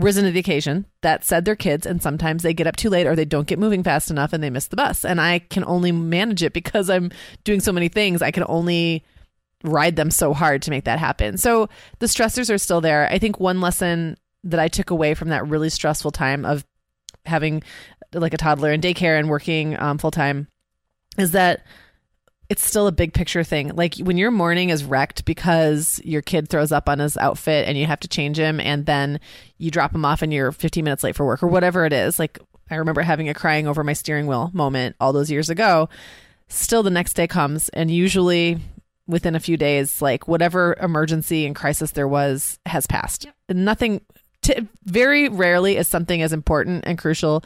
[0.00, 0.86] risen to the occasion.
[1.02, 3.58] That said they're kids and sometimes they get up too late or they don't get
[3.58, 5.04] moving fast enough and they miss the bus.
[5.04, 7.10] And I can only manage it because I'm
[7.44, 8.22] doing so many things.
[8.22, 9.04] I can only
[9.62, 11.36] ride them so hard to make that happen.
[11.36, 13.08] So the stressors are still there.
[13.10, 16.64] I think one lesson that I took away from that really stressful time of
[17.26, 17.62] having
[18.14, 20.48] like a toddler in daycare and working um, full time
[21.18, 21.64] is that
[22.50, 23.68] it's still a big picture thing.
[23.76, 27.78] Like when your morning is wrecked because your kid throws up on his outfit and
[27.78, 29.20] you have to change him and then
[29.58, 32.18] you drop him off and you're 15 minutes late for work or whatever it is.
[32.18, 35.88] Like I remember having a crying over my steering wheel moment all those years ago.
[36.48, 38.58] Still the next day comes and usually
[39.06, 43.28] within a few days like whatever emergency and crisis there was has passed.
[43.48, 44.00] Nothing
[44.42, 47.44] t- very rarely is something as important and crucial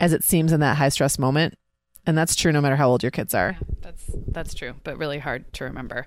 [0.00, 1.58] as it seems in that high stress moment.
[2.06, 3.56] And that's true no matter how old your kids are.
[3.82, 6.06] That's that's true, but really hard to remember.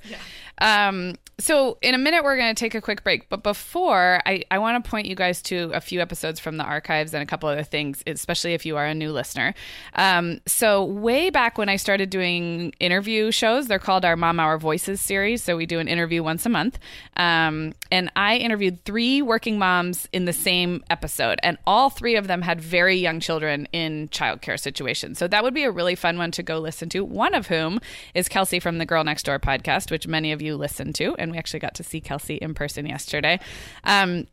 [0.59, 4.43] Um, so in a minute we're going to take a quick break, but before I,
[4.49, 7.25] I want to point you guys to a few episodes from the archives and a
[7.25, 9.53] couple other things, especially if you are a new listener.
[9.95, 14.57] Um, so way back when I started doing interview shows, they're called our Mom Hour
[14.57, 15.43] Voices series.
[15.43, 16.79] So we do an interview once a month,
[17.17, 22.27] um, and I interviewed three working moms in the same episode, and all three of
[22.27, 25.17] them had very young children in childcare situations.
[25.17, 27.03] So that would be a really fun one to go listen to.
[27.03, 27.79] One of whom
[28.13, 31.31] is Kelsey from the Girl Next Door podcast, which many of you listen to, and
[31.31, 33.39] we actually got to see Kelsey in person yesterday.
[33.83, 34.27] Um,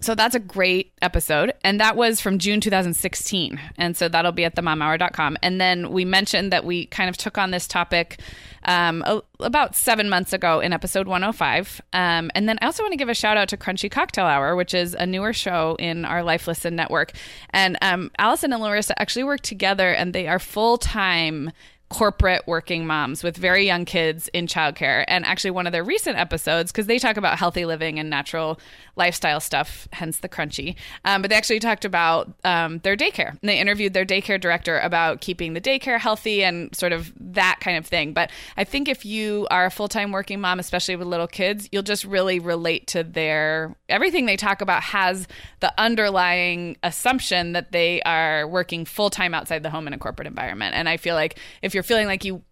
[0.00, 1.54] so that's a great episode.
[1.64, 3.58] And that was from June 2016.
[3.78, 5.38] And so that'll be at themomhour.com.
[5.42, 8.20] And then we mentioned that we kind of took on this topic
[8.66, 11.80] um, a, about seven months ago in episode 105.
[11.92, 14.56] Um, and then I also want to give a shout out to Crunchy Cocktail Hour,
[14.56, 17.12] which is a newer show in our Life Listened network.
[17.50, 21.52] And um, Allison and Larissa actually work together and they are full time
[21.88, 25.04] corporate working moms with very young kids in childcare.
[25.06, 28.58] And actually, one of their recent episodes, because they talk about healthy living and natural
[28.96, 33.30] lifestyle stuff, hence the crunchy, um, but they actually talked about um, their daycare.
[33.30, 37.58] And they interviewed their daycare director about keeping the daycare healthy and sort of that
[37.60, 38.12] kind of thing.
[38.12, 41.68] But I think if you are a full time working mom, especially with little kids,
[41.70, 45.28] you'll just really relate to their everything they talk about has
[45.60, 50.26] the underlying assumption that they are working full time outside the home in a corporate
[50.26, 50.74] environment.
[50.74, 52.42] And I feel like if you're feeling like you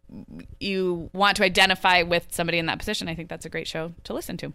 [0.61, 3.93] you want to identify with somebody in that position, I think that's a great show
[4.05, 4.53] to listen to.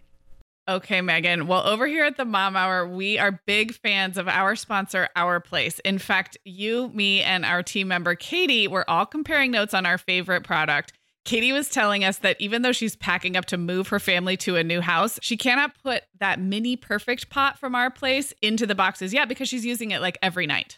[0.69, 1.47] Okay, Meagan.
[1.47, 5.39] Well, over here at the Mom Hour, we are big fans of our sponsor, Our
[5.39, 5.79] Place.
[5.79, 9.97] In fact, you, me, and our team member, Katie, were all comparing notes on our
[9.97, 10.93] favorite product.
[11.25, 14.58] Katie was telling us that even though she's packing up to move her family to
[14.58, 18.75] a new house, she cannot put that mini perfect pot from Our Place into the
[18.75, 20.77] boxes yet because she's using it like every night.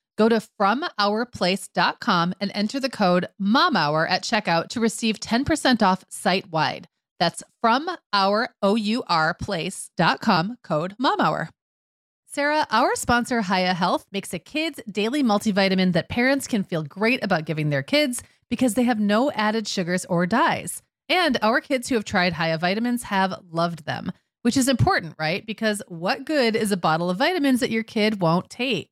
[0.21, 6.51] Go to FromOurPlace.com and enter the code MOMHOUR at checkout to receive 10% off site
[6.51, 6.87] wide.
[7.17, 9.01] That's from our code
[11.01, 11.49] MOMHOUR.
[12.27, 17.23] Sarah, our sponsor, Hiya Health, makes a kid's daily multivitamin that parents can feel great
[17.23, 20.83] about giving their kids because they have no added sugars or dyes.
[21.09, 24.11] And our kids who have tried Hiya vitamins have loved them,
[24.43, 25.43] which is important, right?
[25.43, 28.91] Because what good is a bottle of vitamins that your kid won't take?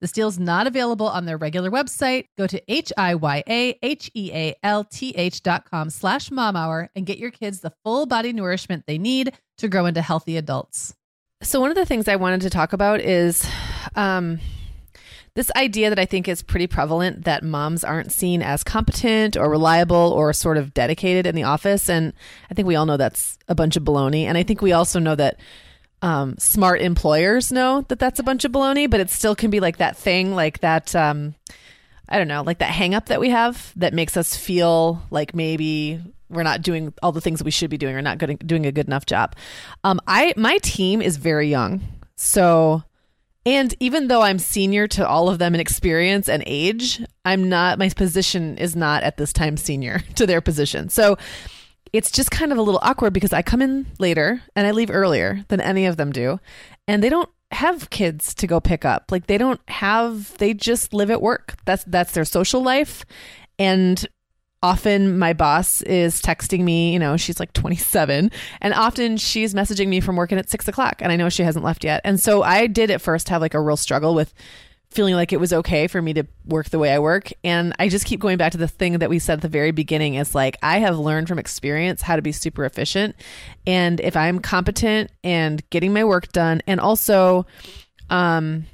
[0.00, 2.28] This deal is not available on their regular website.
[2.38, 3.42] Go to H-I-Y-A-H-E-A-L-T-H
[5.42, 9.68] dot com slash momhour and get your kids the full body nourishment they need to
[9.68, 10.94] grow into healthy adults.
[11.42, 13.46] So one of the things I wanted to talk about is
[13.94, 14.40] um,
[15.34, 19.48] this idea that I think is pretty prevalent that moms aren't seen as competent or
[19.48, 21.88] reliable or sort of dedicated in the office.
[21.88, 22.12] And
[22.50, 24.24] I think we all know that's a bunch of baloney.
[24.24, 25.38] And I think we also know that
[26.02, 29.60] um, smart employers know that that's a bunch of baloney, but it still can be
[29.60, 30.94] like that thing, like that.
[30.94, 31.34] Um,
[32.08, 35.34] I don't know, like that hang up that we have that makes us feel like
[35.34, 38.44] maybe we're not doing all the things that we should be doing or not good,
[38.46, 39.36] doing a good enough job.
[39.84, 41.82] Um, I my team is very young,
[42.16, 42.82] so
[43.46, 47.78] and even though I'm senior to all of them in experience and age, I'm not.
[47.78, 51.16] My position is not at this time senior to their position, so
[51.92, 54.90] it's just kind of a little awkward because I come in later and I leave
[54.90, 56.40] earlier than any of them do,
[56.86, 59.10] and they don't have kids to go pick up.
[59.10, 61.56] Like they don't have they just live at work.
[61.64, 63.04] That's that's their social life.
[63.58, 64.06] And
[64.62, 69.88] often my boss is texting me, you know, she's like 27, and often she's messaging
[69.88, 72.00] me from working at six o'clock, and I know she hasn't left yet.
[72.04, 74.32] And so I did at first have like a real struggle with
[74.90, 77.32] feeling like it was okay for me to work the way I work.
[77.44, 79.70] And I just keep going back to the thing that we said at the very
[79.70, 83.14] beginning is like, I have learned from experience how to be super efficient.
[83.66, 87.46] And if I'm competent and getting my work done, and also,
[88.10, 88.66] um,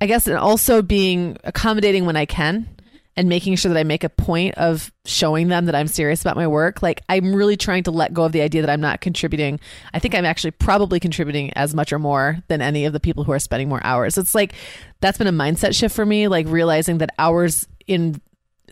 [0.00, 2.68] I guess, and also being accommodating when I can,
[3.16, 6.36] and making sure that I make a point of showing them that I'm serious about
[6.36, 6.82] my work.
[6.82, 9.58] Like I'm really trying to let go of the idea that I'm not contributing.
[9.94, 13.24] I think I'm actually probably contributing as much or more than any of the people
[13.24, 14.18] who are spending more hours.
[14.18, 14.54] It's like
[15.00, 18.20] that's been a mindset shift for me, like realizing that hours in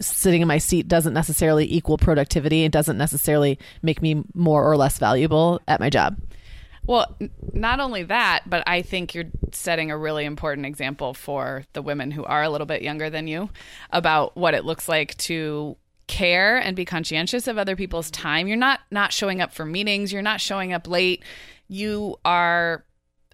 [0.00, 2.64] sitting in my seat doesn't necessarily equal productivity.
[2.64, 6.18] It doesn't necessarily make me more or less valuable at my job.
[6.86, 7.16] Well,
[7.52, 12.10] not only that, but I think you're setting a really important example for the women
[12.10, 13.50] who are a little bit younger than you
[13.90, 18.46] about what it looks like to care and be conscientious of other people's time.
[18.46, 21.22] You're not not showing up for meetings, you're not showing up late.
[21.68, 22.84] You are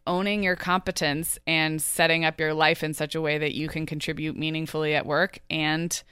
[0.06, 3.86] owning your competence and setting up your life in such a way that you can
[3.86, 6.02] contribute meaningfully at work and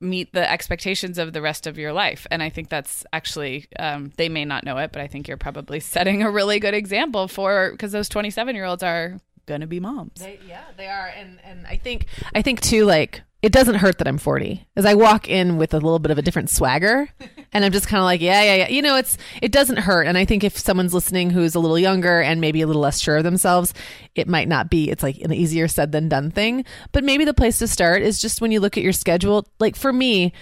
[0.00, 2.26] meet the expectations of the rest of your life.
[2.30, 5.36] And I think that's actually, um, they may not know it, but I think you're
[5.36, 9.66] probably setting a really good example for, because those 27 year olds are going to
[9.66, 10.20] be moms.
[10.20, 11.08] They, yeah, they are.
[11.08, 14.84] And, and I think, I think too, like, it doesn't hurt that I'm 40 as
[14.84, 17.08] I walk in with a little bit of a different swagger
[17.52, 18.68] and I'm just kind of like, yeah, yeah, yeah.
[18.68, 20.06] You know, it's, it doesn't hurt.
[20.06, 23.00] And I think if someone's listening who's a little younger and maybe a little less
[23.00, 23.74] sure of themselves,
[24.14, 26.64] it might not be, it's like an easier said than done thing.
[26.92, 29.46] But maybe the place to start is just when you look at your schedule.
[29.58, 30.32] Like for me,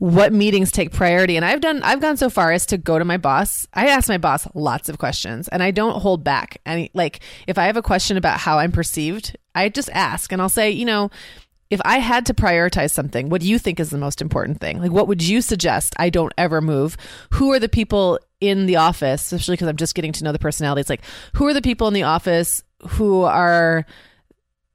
[0.00, 3.04] what meetings take priority and i've done i've gone so far as to go to
[3.04, 6.90] my boss i ask my boss lots of questions and i don't hold back any
[6.94, 10.48] like if i have a question about how i'm perceived i just ask and i'll
[10.48, 11.10] say you know
[11.70, 14.80] if I had to prioritize something, what do you think is the most important thing?
[14.80, 16.96] Like, what would you suggest I don't ever move?
[17.34, 20.38] Who are the people in the office, especially because I'm just getting to know the
[20.40, 20.90] personalities?
[20.90, 21.02] Like,
[21.34, 23.86] who are the people in the office who are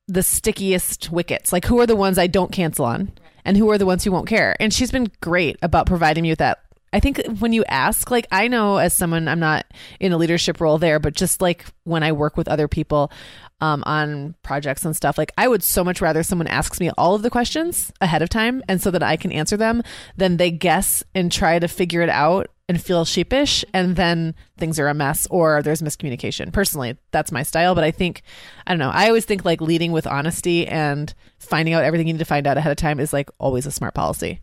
[0.07, 1.51] the stickiest wickets?
[1.51, 3.11] Like, who are the ones I don't cancel on?
[3.43, 4.55] And who are the ones who won't care?
[4.59, 6.59] And she's been great about providing me with that
[6.95, 9.65] I think when you ask, like I know as someone, I'm not
[9.99, 13.11] in a leadership role there, but just like when I work with other people
[13.59, 17.13] um, on projects and stuff, like I would so much rather someone asks me all
[17.13, 19.83] of the questions ahead of time and so that I can answer them
[20.15, 24.79] than they guess and try to figure it out and feel sheepish and then things
[24.79, 26.53] are a mess or there's miscommunication.
[26.53, 28.21] Personally, that's my style, but I think
[28.65, 28.89] I don't know.
[28.89, 32.47] I always think like leading with honesty and finding out everything you need to find
[32.47, 34.39] out ahead of time is like always a smart policy.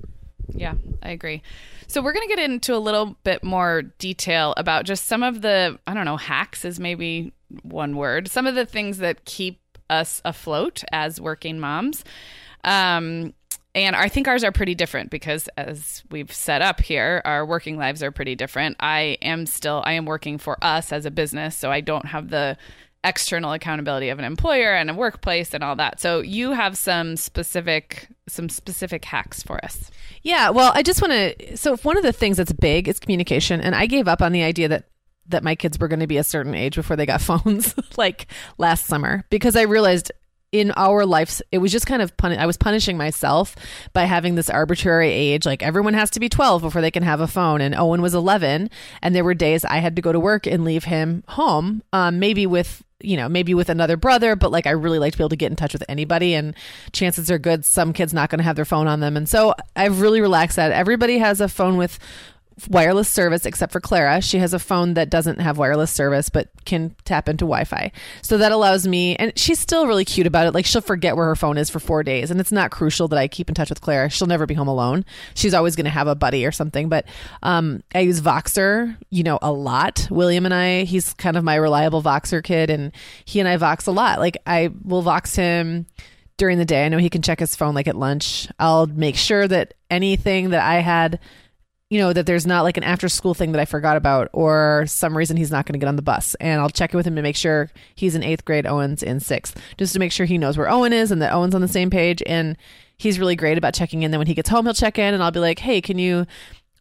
[0.55, 1.43] Yeah, I agree.
[1.93, 5.43] So we're going to get into a little bit more detail about just some of
[5.43, 7.35] the, I don't know, hacks is maybe
[7.65, 12.03] one word, some of the things that keep us afloat as working moms.
[12.65, 13.35] Um,
[13.75, 17.77] and I think ours are pretty different because, as we've set up here, our working
[17.77, 18.79] lives are pretty different.
[18.81, 22.31] I am still, I am working for us as a business, so I don't have
[22.31, 22.57] the
[23.05, 26.01] external accountability of an employer and a workplace and all that.
[26.01, 29.91] So you have some specific some specific hacks for us.
[30.23, 33.61] Yeah, well, I just want to so one of the things that's big is communication
[33.61, 34.89] and I gave up on the idea that
[35.27, 38.27] that my kids were going to be a certain age before they got phones like
[38.59, 40.13] last summer because I realized
[40.53, 43.57] in our lives it was just kind of pun- i was punishing myself
[43.93, 47.21] by having this arbitrary age like everyone has to be 12 before they can have
[47.21, 48.69] a phone and owen was 11
[49.01, 52.19] and there were days i had to go to work and leave him home um,
[52.19, 55.23] maybe with you know, maybe with another brother, but like I really like to be
[55.23, 56.35] able to get in touch with anybody.
[56.35, 56.55] And
[56.93, 59.17] chances are good some kids not going to have their phone on them.
[59.17, 60.73] And so I've really relaxed that.
[60.73, 61.99] Everybody has a phone with
[62.69, 64.21] wireless service except for Clara.
[64.21, 67.93] She has a phone that doesn't have wireless service but can tap into Wi-Fi.
[68.23, 70.55] So that allows me and she's still really cute about it.
[70.55, 73.19] Like she'll forget where her phone is for 4 days and it's not crucial that
[73.19, 74.11] I keep in touch with Clara.
[74.11, 75.05] She'll never be home alone.
[75.35, 77.07] She's always going to have a buddy or something, but
[77.43, 80.07] um, I use Voxer, you know, a lot.
[80.11, 82.93] William and I, he's kind of my reliable Voxer kid and
[83.25, 84.19] he and I Vox a lot.
[84.19, 85.87] Like I will Vox him
[86.37, 86.85] during the day.
[86.85, 88.49] I know he can check his phone like at lunch.
[88.59, 91.21] I'll make sure that anything that I had
[91.93, 94.87] you know, that there's not like an after school thing that I forgot about or
[94.87, 96.35] some reason he's not going to get on the bus.
[96.37, 99.21] And I'll check in with him to make sure he's in eighth grade, Owen's in
[99.21, 101.69] sixth, just to make sure he knows where Owen is and that Owen's on the
[101.69, 102.23] same page.
[102.25, 102.57] And
[102.97, 104.11] he's really great about checking in.
[104.11, 106.27] Then when he gets home, he'll check in and I'll be like, hey, can you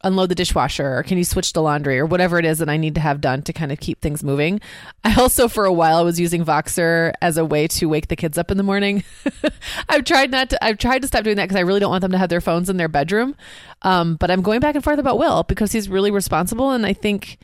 [0.03, 2.77] unload the dishwasher or can you switch the laundry or whatever it is that I
[2.77, 4.59] need to have done to kind of keep things moving.
[5.03, 8.37] I also for a while was using Voxer as a way to wake the kids
[8.37, 9.03] up in the morning.
[9.89, 12.01] I've tried not to I've tried to stop doing that because I really don't want
[12.01, 13.35] them to have their phones in their bedroom.
[13.81, 16.93] Um, but I'm going back and forth about Will because he's really responsible and I
[16.93, 17.37] think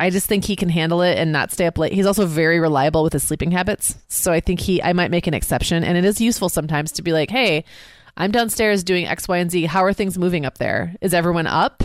[0.00, 1.92] I just think he can handle it and not stay up late.
[1.92, 3.96] He's also very reliable with his sleeping habits.
[4.08, 7.02] So I think he I might make an exception and it is useful sometimes to
[7.02, 7.64] be like, "Hey,
[8.18, 9.66] I'm downstairs doing X, Y, and Z.
[9.66, 10.96] How are things moving up there?
[11.00, 11.84] Is everyone up?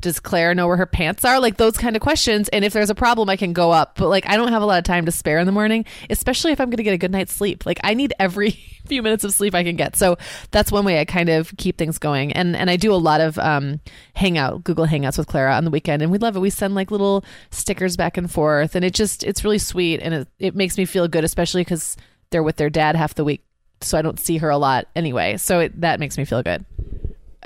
[0.00, 1.38] Does Claire know where her pants are?
[1.38, 2.48] Like those kind of questions.
[2.48, 3.96] And if there's a problem, I can go up.
[3.96, 6.52] But like, I don't have a lot of time to spare in the morning, especially
[6.52, 7.66] if I'm going to get a good night's sleep.
[7.66, 8.50] Like, I need every
[8.86, 9.94] few minutes of sleep I can get.
[9.94, 10.16] So
[10.50, 12.32] that's one way I kind of keep things going.
[12.32, 13.80] And and I do a lot of um,
[14.14, 16.40] hangout, Google Hangouts with Clara on the weekend, and we love it.
[16.40, 20.14] We send like little stickers back and forth, and it just it's really sweet, and
[20.14, 21.96] it it makes me feel good, especially because
[22.30, 23.44] they're with their dad half the week
[23.84, 25.36] so I don't see her a lot anyway.
[25.36, 26.64] So it, that makes me feel good.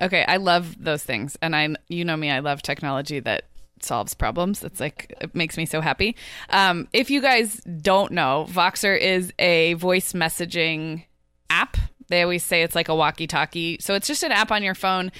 [0.00, 3.44] Okay, I love those things, and I, you know me, I love technology that
[3.80, 4.62] solves problems.
[4.62, 6.16] It's like it makes me so happy.
[6.50, 11.04] Um, if you guys don't know, Voxer is a voice messaging
[11.50, 11.76] app.
[12.08, 13.78] They always say it's like a walkie-talkie.
[13.80, 15.12] So it's just an app on your phone.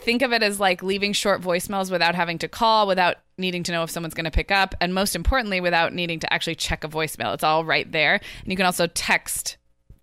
[0.00, 3.72] Think of it as like leaving short voicemails without having to call, without needing to
[3.72, 6.84] know if someone's going to pick up, and most importantly, without needing to actually check
[6.84, 7.34] a voicemail.
[7.34, 8.14] It's all right there.
[8.14, 9.56] And you can also text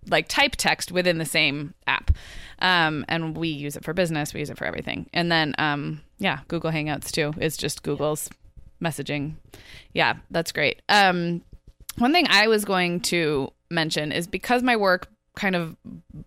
[0.08, 2.12] like type text within the same app.
[2.60, 4.34] Um, and we use it for business.
[4.34, 5.10] We use it for everything.
[5.14, 8.30] And then, um, yeah, Google Hangouts too is just Google's
[8.82, 9.36] messaging.
[9.94, 10.82] Yeah, that's great.
[10.90, 11.42] Um,
[11.98, 15.08] one thing I was going to mention is because my work
[15.40, 15.76] kind of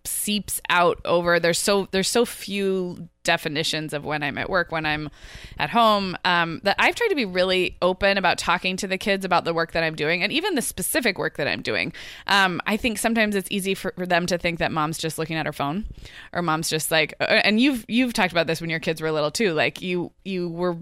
[0.03, 4.85] seeps out over there's so there's so few definitions of when I'm at work, when
[4.85, 5.09] I'm
[5.57, 9.23] at home, um, that I've tried to be really open about talking to the kids
[9.23, 11.93] about the work that I'm doing and even the specific work that I'm doing.
[12.27, 15.37] Um, I think sometimes it's easy for, for, them to think that mom's just looking
[15.37, 15.85] at her phone
[16.33, 19.11] or mom's just like, uh, and you've, you've talked about this when your kids were
[19.11, 19.53] little too.
[19.53, 20.75] Like you, you were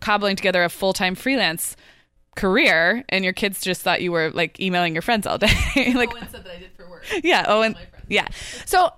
[0.00, 1.76] cobbling together a full-time freelance
[2.36, 5.52] career and your kids just thought you were like emailing your friends all day.
[5.94, 6.28] like, Owen
[7.22, 7.62] said Oh.
[7.62, 7.74] Yeah.
[8.08, 8.28] Yeah.
[8.66, 8.90] So,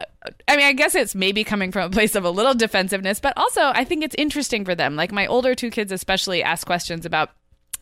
[0.48, 3.32] I mean, I guess it's maybe coming from a place of a little defensiveness, but
[3.36, 4.96] also I think it's interesting for them.
[4.96, 7.30] Like my older two kids, especially, ask questions about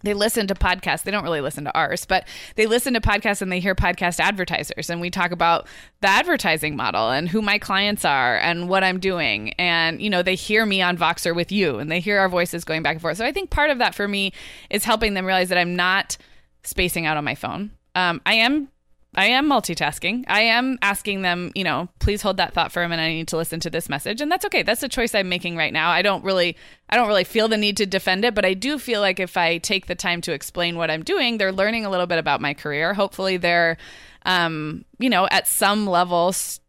[0.03, 1.03] they listen to podcasts.
[1.03, 4.21] They don't really listen to ours, but they listen to podcasts and they hear podcast
[4.21, 4.91] advertisers.
[4.91, 5.67] And we talk about
[6.03, 9.55] the advertising model and who my clients are and what I'm doing.
[9.55, 12.65] And, you know, they hear me on Voxer with you and they hear our voices
[12.65, 13.17] going back and forth.
[13.17, 14.33] So I think part of that for me
[14.69, 16.19] is helping them realize that I'm not
[16.65, 17.71] spacing out on my phone.
[17.95, 18.69] Um, I am
[19.17, 20.25] I am multitasking.
[20.29, 23.03] I am asking them, you know, please hold that thought for a minute.
[23.03, 24.21] I need to listen to this message.
[24.21, 24.63] And that's okay.
[24.63, 25.91] That's a choice I'm making right now.
[25.91, 26.57] I don't really
[26.89, 29.37] I don't really feel the need to defend it, but I do feel like if
[29.37, 32.41] I take the time to explain what I'm doing, they're learning a little bit about
[32.41, 32.95] my career.
[32.95, 33.77] Hopefully they're
[34.27, 36.61] um, you know, at some levels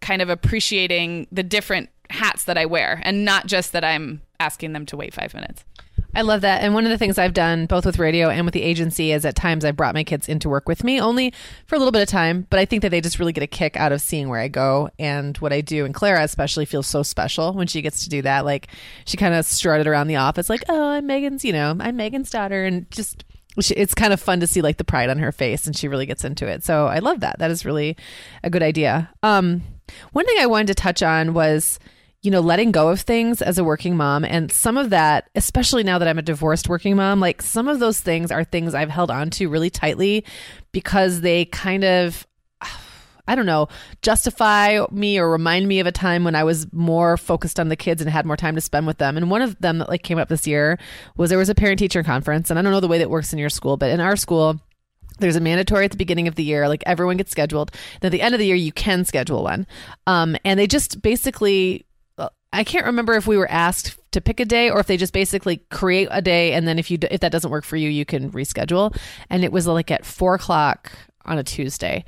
[0.00, 4.72] kind of appreciating the different hats that I wear and not just that I'm asking
[4.72, 5.64] them to wait 5 minutes.
[6.16, 6.62] I love that.
[6.62, 9.24] And one of the things I've done both with radio and with the agency is
[9.24, 11.32] at times I've brought my kids into work with me only
[11.66, 13.48] for a little bit of time, but I think that they just really get a
[13.48, 15.84] kick out of seeing where I go and what I do.
[15.84, 18.44] And Clara especially feels so special when she gets to do that.
[18.44, 18.68] Like
[19.04, 22.30] she kind of strutted around the office like, "Oh, I'm Meagan's, you know, I'm Meagan's
[22.30, 23.24] daughter." And just
[23.56, 26.06] it's kind of fun to see like the pride on her face and she really
[26.06, 26.64] gets into it.
[26.64, 27.38] So I love that.
[27.38, 27.96] That is really
[28.42, 29.10] a good idea.
[29.22, 29.62] Um
[30.12, 31.78] one thing I wanted to touch on was
[32.24, 34.24] you know, letting go of things as a working mom.
[34.24, 37.80] And some of that, especially now that I'm a divorced working mom, like some of
[37.80, 40.24] those things are things I've held on to really tightly
[40.72, 42.26] because they kind of,
[43.28, 43.68] I don't know,
[44.00, 47.76] justify me or remind me of a time when I was more focused on the
[47.76, 49.18] kids and had more time to spend with them.
[49.18, 50.78] And one of them that like came up this year
[51.18, 52.48] was there was a parent teacher conference.
[52.48, 54.58] And I don't know the way that works in your school, but in our school,
[55.18, 57.70] there's a mandatory at the beginning of the year, like everyone gets scheduled.
[58.00, 59.66] Then at the end of the year, you can schedule one.
[60.06, 61.84] Um, and they just basically
[62.54, 65.12] I can't remember if we were asked to pick a day or if they just
[65.12, 68.04] basically create a day and then if you if that doesn't work for you, you
[68.04, 68.96] can reschedule.
[69.28, 70.92] And it was like at four o'clock
[71.24, 72.04] on a Tuesday.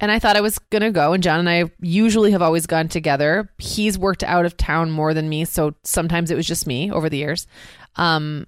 [0.00, 1.12] And I thought I was going to go.
[1.12, 3.50] And John and I usually have always gone together.
[3.58, 5.44] He's worked out of town more than me.
[5.44, 7.46] So sometimes it was just me over the years.
[7.96, 8.46] Um,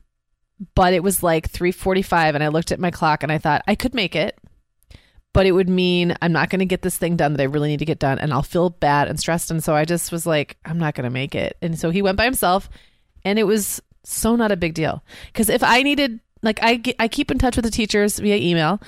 [0.74, 3.74] but it was like 3.45 and I looked at my clock and I thought I
[3.74, 4.38] could make it
[5.32, 7.68] but it would mean I'm not going to get this thing done that I really
[7.68, 9.50] need to get done and I'll feel bad and stressed.
[9.50, 11.56] And so I just was like, I'm not going to make it.
[11.62, 12.68] And so he went by himself
[13.24, 15.02] and it was so not a big deal.
[15.26, 18.80] Because if I needed, like, I, I keep in touch with the teachers via email.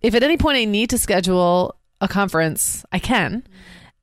[0.00, 3.46] If at any point I need to schedule a conference, I can.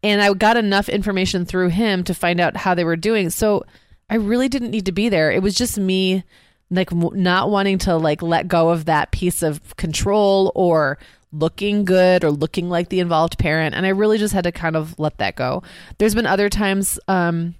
[0.03, 3.31] And I got enough information through him to find out how they were doing.
[3.31, 3.65] So
[4.09, 5.31] I really didn't need to be there.
[5.31, 6.23] It was just me
[6.69, 10.97] like not wanting to like let go of that piece of control or
[11.31, 13.75] looking good or looking like the involved parent.
[13.75, 15.63] And I really just had to kind of let that go.
[15.97, 17.55] There's been other times, um,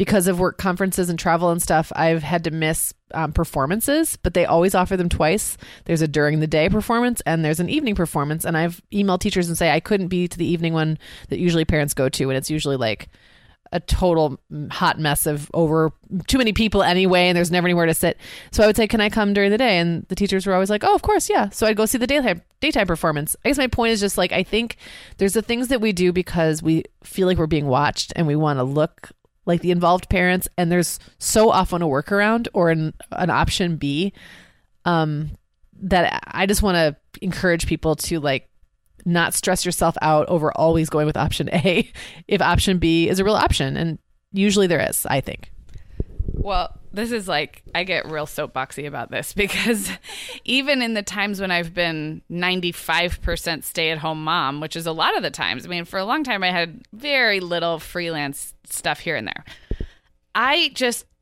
[0.00, 4.32] because of work conferences and travel and stuff, I've had to miss um, performances, but
[4.32, 5.58] they always offer them twice.
[5.84, 8.46] There's a during the day performance and there's an evening performance.
[8.46, 10.98] And I've emailed teachers and say I couldn't be to the evening one
[11.28, 12.30] that usually parents go to.
[12.30, 13.10] And it's usually like
[13.72, 14.40] a total
[14.70, 15.92] hot mess of over
[16.26, 18.18] too many people anyway, and there's never anywhere to sit.
[18.50, 20.70] So I would say, "Can I come during the day?" And the teachers were always
[20.70, 23.36] like, "Oh, of course, yeah." So I'd go see the daytime daytime performance.
[23.44, 24.76] I guess my point is just like I think
[25.18, 28.36] there's the things that we do because we feel like we're being watched and we
[28.36, 29.12] want to look
[29.46, 34.12] like the involved parents, and there's so often a workaround or an an option B.
[34.84, 35.32] Um,
[35.82, 38.49] that I just want to encourage people to like
[39.04, 41.90] not stress yourself out over always going with option A
[42.28, 43.76] if option B is a real option.
[43.76, 43.98] And
[44.32, 45.52] usually there is, I think.
[46.32, 49.90] Well, this is like, I get real soapboxy about this because
[50.44, 54.92] even in the times when I've been 95% stay at home mom, which is a
[54.92, 58.54] lot of the times, I mean, for a long time I had very little freelance
[58.64, 59.44] stuff here and there.
[60.34, 61.06] I just.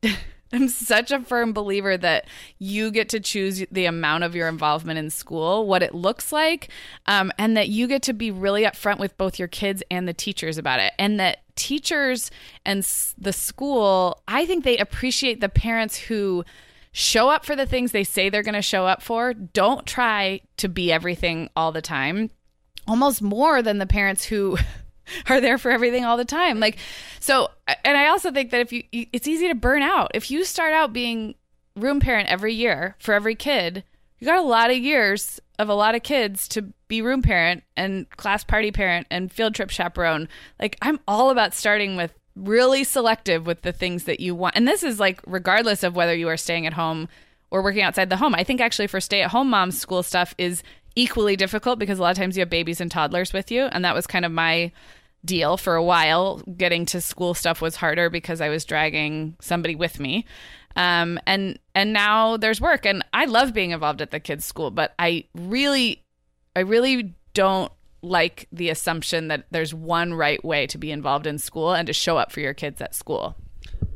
[0.51, 2.25] I'm such a firm believer that
[2.57, 6.69] you get to choose the amount of your involvement in school, what it looks like,
[7.05, 10.13] um, and that you get to be really upfront with both your kids and the
[10.13, 10.93] teachers about it.
[10.97, 12.31] And that teachers
[12.65, 12.83] and
[13.17, 16.43] the school, I think they appreciate the parents who
[16.91, 19.33] show up for the things they say they're going to show up for.
[19.33, 22.31] Don't try to be everything all the time,
[22.87, 24.57] almost more than the parents who.
[25.29, 26.59] are there for everything all the time.
[26.59, 26.77] Like,
[27.19, 27.49] so,
[27.83, 30.11] and I also think that if you, it's easy to burn out.
[30.13, 31.35] If you start out being
[31.75, 33.83] room parent every year for every kid,
[34.19, 37.63] you got a lot of years of a lot of kids to be room parent
[37.77, 40.27] and class party parent and field trip chaperone.
[40.59, 44.55] Like, I'm all about starting with really selective with the things that you want.
[44.55, 47.07] And this is like, regardless of whether you are staying at home
[47.51, 48.35] or working outside the home.
[48.35, 50.63] I think actually for stay at home moms, school stuff is
[50.95, 53.63] equally difficult because a lot of times you have babies and toddlers with you.
[53.65, 54.71] And that was kind of my
[55.25, 56.41] deal for a while.
[56.57, 60.25] Getting to school stuff was harder because I was dragging somebody with me.
[60.75, 64.71] Um, and and now there's work, and I love being involved at the kids' school,
[64.71, 66.03] but I really,
[66.55, 71.37] I really don't like the assumption that there's one right way to be involved in
[71.37, 73.35] school and to show up for your kids at school.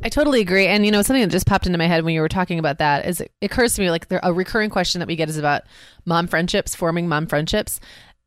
[0.03, 0.67] I totally agree.
[0.67, 2.79] And you know, something that just popped into my head when you were talking about
[2.79, 5.63] that is it occurs to me like a recurring question that we get is about
[6.05, 7.79] mom friendships, forming mom friendships.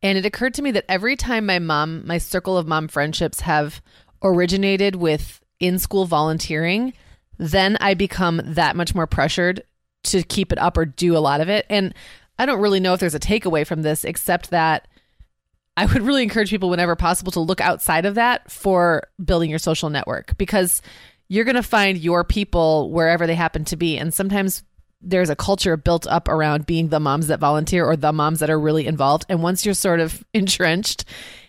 [0.06, 3.40] And it occurred to me that every time my mom, my circle of mom friendships
[3.40, 3.82] have
[4.22, 6.92] originated with in school volunteering,
[7.38, 9.64] then I become that much more pressured
[10.04, 11.66] to keep it up or do a lot of it.
[11.68, 11.92] And
[12.38, 14.86] I don't really know if there's a takeaway from this except that
[15.76, 19.58] I would really encourage people whenever possible to look outside of that for building your
[19.58, 20.82] social network because
[21.26, 23.98] you're going to find your people wherever they happen to be.
[23.98, 24.62] And sometimes
[25.00, 28.50] there's a culture built up around being the moms that volunteer or the moms that
[28.50, 29.26] are really involved.
[29.28, 31.04] And once you're sort of entrenched,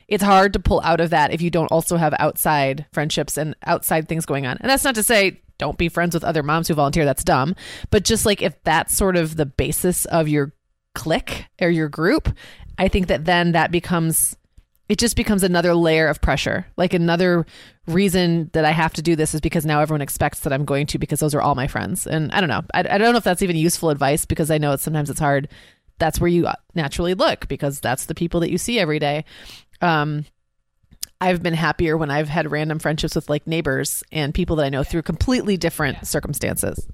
[0.08, 3.56] it's hard to pull out of that if you don't also have outside friendships and
[3.66, 4.58] outside things going on.
[4.62, 7.04] And that's not to say don't be friends with other moms who volunteer.
[7.04, 7.56] That's dumb.
[7.90, 10.54] But just like if that's sort of the basis of your
[10.94, 12.30] clique or your group,
[12.78, 14.38] I think that then that becomes
[14.90, 16.66] it just becomes another layer of pressure.
[16.78, 17.46] Like another
[17.88, 20.88] reason that I have to do this is because now everyone expects that I'm going
[20.88, 22.08] to because those are all my friends.
[22.08, 22.64] And I don't know.
[22.74, 25.20] I, I don't know if that's even useful advice because I know it's sometimes it's
[25.20, 25.50] hard.
[26.00, 29.26] That's where you naturally look because that's the people that you see every day.
[29.82, 30.26] Um,
[31.20, 34.70] I've been happier when I've had random friendships with like neighbors and people that I
[34.70, 36.04] know through completely different yeah.
[36.04, 36.88] circumstances.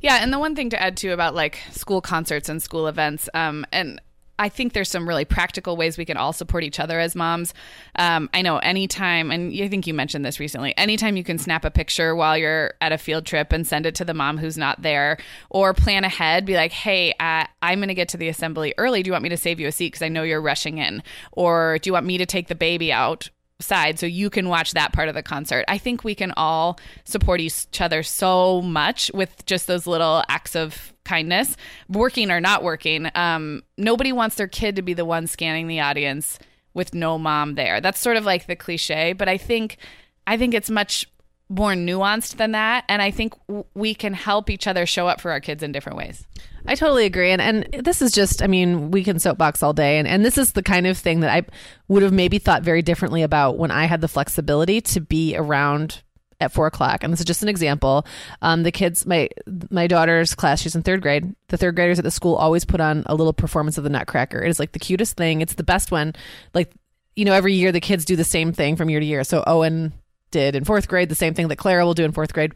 [0.00, 3.28] Yeah, and the one thing to add too about like school concerts and school events,
[3.34, 4.00] um, and
[4.38, 7.54] I think there's some really practical ways we can all support each other as moms.
[7.96, 11.64] Um, I know anytime, and I think you mentioned this recently, anytime you can snap
[11.64, 14.58] a picture while you're at a field trip and send it to the mom who's
[14.58, 15.18] not there,
[15.50, 19.02] or plan ahead, be like, hey, uh, I'm going to get to the assembly early.
[19.02, 19.92] Do you want me to save you a seat?
[19.92, 21.02] Because I know you're rushing in.
[21.32, 23.30] Or do you want me to take the baby out?
[23.58, 25.64] side so you can watch that part of the concert.
[25.68, 30.54] I think we can all support each other so much with just those little acts
[30.54, 31.56] of kindness,
[31.88, 33.10] working or not working.
[33.14, 36.38] Um, nobody wants their kid to be the one scanning the audience
[36.74, 37.80] with no mom there.
[37.80, 39.78] That's sort of like the cliche, but I think
[40.26, 41.06] I think it's much
[41.48, 45.20] more nuanced than that and I think w- we can help each other show up
[45.20, 46.26] for our kids in different ways.
[46.66, 47.30] I totally agree.
[47.30, 50.36] And and this is just I mean, we can soapbox all day and, and this
[50.36, 51.46] is the kind of thing that I
[51.88, 56.02] would have maybe thought very differently about when I had the flexibility to be around
[56.40, 57.02] at four o'clock.
[57.02, 58.06] And this is just an example.
[58.42, 59.28] Um, the kids, my
[59.70, 61.34] my daughter's class, she's in third grade.
[61.48, 64.42] The third graders at the school always put on a little performance of the Nutcracker.
[64.42, 65.40] It is like the cutest thing.
[65.40, 66.14] It's the best one.
[66.54, 66.72] Like
[67.14, 69.24] you know, every year the kids do the same thing from year to year.
[69.24, 69.92] So Owen
[70.30, 72.54] did in fourth grade the same thing that Clara will do in fourth grade.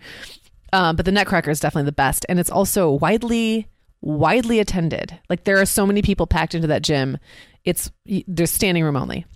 [0.73, 3.69] Um, but the Nutcracker is definitely the best, and it's also widely
[4.03, 5.19] widely attended.
[5.29, 7.19] Like there are so many people packed into that gym.
[7.65, 7.91] It's
[8.27, 9.27] there's standing room only.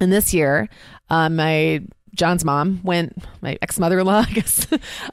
[0.00, 0.68] And this year,
[1.10, 1.82] uh, my
[2.14, 4.66] John's mom went, my ex mother in law, I guess,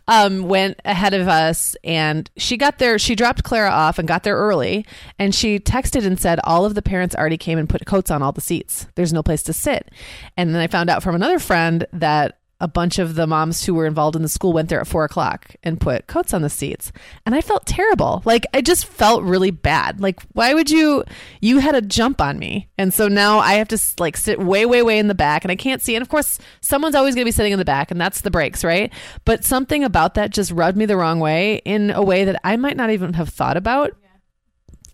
[0.07, 2.97] um, went ahead of us and she got there.
[2.99, 4.85] She dropped Clara off and got there early.
[5.19, 8.21] And she texted and said, All of the parents already came and put coats on
[8.21, 8.87] all the seats.
[8.95, 9.91] There's no place to sit.
[10.35, 13.73] And then I found out from another friend that a bunch of the moms who
[13.73, 16.49] were involved in the school went there at four o'clock and put coats on the
[16.49, 16.91] seats.
[17.25, 18.23] And I felt terrible.
[18.25, 20.01] Like, I just felt really bad.
[20.01, 21.03] Like, why would you?
[21.39, 22.69] You had a jump on me.
[22.77, 25.51] And so now I have to like sit way, way, way in the back and
[25.51, 25.95] I can't see.
[25.95, 28.31] And of course, someone's always going to be sitting in the back and that's the
[28.31, 28.91] breaks, right?
[29.23, 32.55] But something about that just rubbed me the wrong way in a way that I
[32.55, 33.91] might not even have thought about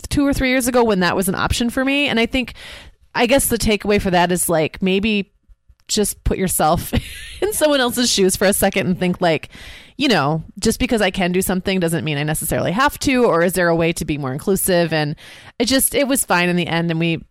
[0.09, 2.07] two or three years ago when that was an option for me.
[2.07, 2.53] And I think,
[3.16, 5.33] I guess the takeaway for that is like maybe
[5.88, 6.94] just put yourself
[7.42, 9.50] in someone else's shoes for a second and think like
[9.98, 13.44] you know just because i can do something doesn't mean i necessarily have to or
[13.44, 14.94] is there a way to be more inclusive?
[14.94, 15.16] And
[15.60, 16.92] it just it was fine in the end.
[16.92, 17.24] And we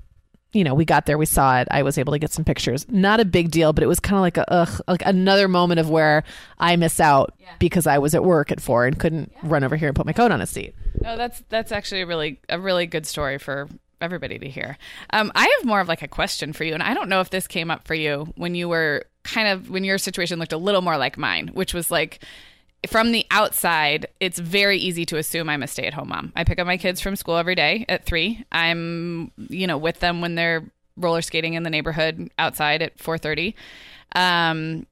[0.53, 1.17] you know we got there.
[1.17, 1.69] We saw it.
[1.71, 2.87] I was able to get some pictures.
[2.89, 5.81] Not a big deal but it was kind of like a ugh, like another moment
[5.81, 6.25] of where
[6.59, 7.55] i miss out yeah.
[7.59, 9.41] because i was at work at four and couldn't yeah.
[9.45, 10.75] run over here and put my coat on a seat.
[11.01, 13.69] No that's that's actually a really a really good story for
[14.03, 14.77] everybody to hear.
[15.11, 17.31] Um, I have more of like a question for you, and I don't know if
[17.31, 20.59] this came up for you when you were kind of when your situation looked a
[20.59, 22.25] little more like mine, which was like
[22.89, 26.33] from the outside, it's very easy to assume I'm a stay at home mom.
[26.35, 28.45] I pick up my kids from school every day at three.
[28.51, 30.65] I'm, you know, with them when they're
[30.97, 33.55] roller skating in the neighborhood outside at 4:30.
[34.15, 34.87] Um,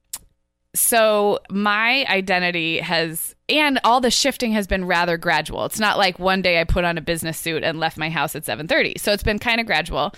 [0.73, 5.65] so my identity has and all the shifting has been rather gradual.
[5.65, 8.33] It's not like one day I put on a business suit and left my house
[8.35, 8.97] at 7:30.
[8.97, 10.13] So it's been kind of gradual.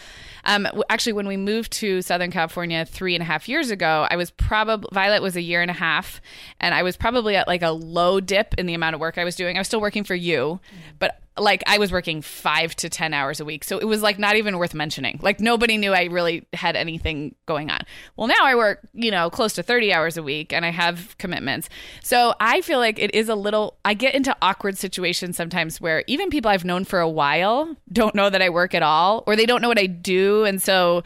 [0.45, 4.15] Um, actually, when we moved to Southern California three and a half years ago, I
[4.15, 6.21] was probably Violet was a year and a half,
[6.59, 9.23] and I was probably at like a low dip in the amount of work I
[9.23, 9.57] was doing.
[9.57, 10.59] I was still working for you,
[10.99, 13.63] but like I was working five to 10 hours a week.
[13.63, 15.19] So it was like not even worth mentioning.
[15.21, 17.81] Like nobody knew I really had anything going on.
[18.15, 21.17] Well, now I work, you know, close to 30 hours a week and I have
[21.17, 21.69] commitments.
[22.03, 26.03] So I feel like it is a little, I get into awkward situations sometimes where
[26.05, 29.35] even people I've known for a while don't know that I work at all or
[29.35, 30.43] they don't know what I do.
[30.45, 31.01] And so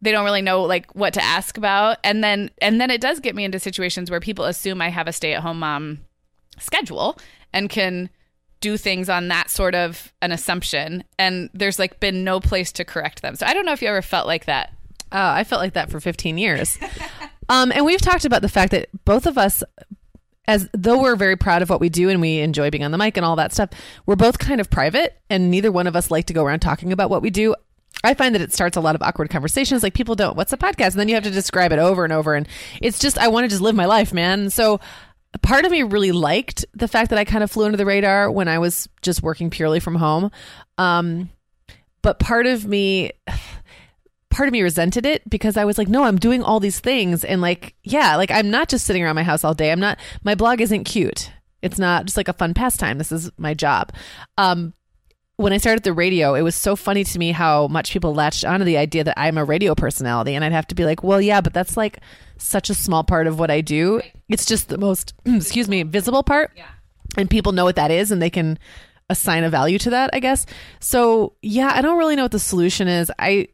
[0.00, 3.18] they don't really know like what to ask about and then and then it does
[3.18, 5.98] get me into situations where people assume I have a stay-at-home mom
[6.56, 7.18] schedule
[7.52, 8.08] and can
[8.60, 12.84] do things on that sort of an assumption and there's like been no place to
[12.84, 13.36] correct them.
[13.36, 14.72] So I don't know if you ever felt like that.
[15.10, 16.78] Uh, I felt like that for 15 years.
[17.48, 19.62] um, and we've talked about the fact that both of us,
[20.46, 22.98] as though we're very proud of what we do and we enjoy being on the
[22.98, 23.70] mic and all that stuff,
[24.06, 26.92] we're both kind of private, and neither one of us like to go around talking
[26.92, 27.54] about what we do.
[28.04, 29.82] I find that it starts a lot of awkward conversations.
[29.82, 30.92] Like people don't, what's a podcast?
[30.92, 32.34] And then you have to describe it over and over.
[32.34, 32.46] And
[32.80, 34.50] it's just, I want to just live my life, man.
[34.50, 34.78] So
[35.42, 38.30] part of me really liked the fact that I kind of flew under the radar
[38.30, 40.30] when I was just working purely from home.
[40.78, 41.30] Um,
[42.02, 43.12] but part of me,
[44.30, 47.24] part of me resented it because I was like, no, I'm doing all these things.
[47.24, 49.72] And like, yeah, like I'm not just sitting around my house all day.
[49.72, 51.30] I'm not, my blog isn't cute.
[51.60, 52.98] It's not just like a fun pastime.
[52.98, 53.92] This is my job.
[54.36, 54.74] Um,
[55.36, 58.44] when I started the radio, it was so funny to me how much people latched
[58.44, 60.34] onto the idea that I'm a radio personality.
[60.34, 61.98] And I'd have to be like, well, yeah, but that's like
[62.38, 64.00] such a small part of what I do.
[64.28, 66.52] It's just the most, excuse me, visible part.
[66.56, 66.68] Yeah.
[67.16, 68.58] And people know what that is and they can
[69.10, 70.46] assign a value to that, I guess.
[70.80, 73.10] So, yeah, I don't really know what the solution is.
[73.18, 73.48] I,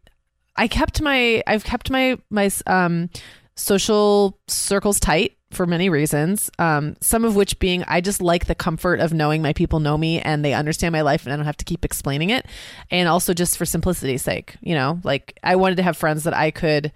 [0.56, 3.10] I kept my, I've kept my, my, um,
[3.56, 6.50] social circles tight for many reasons.
[6.58, 9.96] Um, some of which being I just like the comfort of knowing my people know
[9.96, 12.46] me and they understand my life and I don't have to keep explaining it.
[12.90, 16.34] And also just for simplicity's sake, you know, like I wanted to have friends that
[16.34, 16.92] I could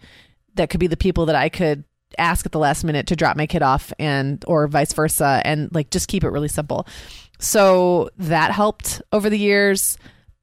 [0.58, 1.84] that could be the people that I could
[2.16, 5.68] ask at the last minute to drop my kid off and or vice versa and
[5.74, 6.86] like just keep it really simple.
[7.38, 9.98] So that helped over the years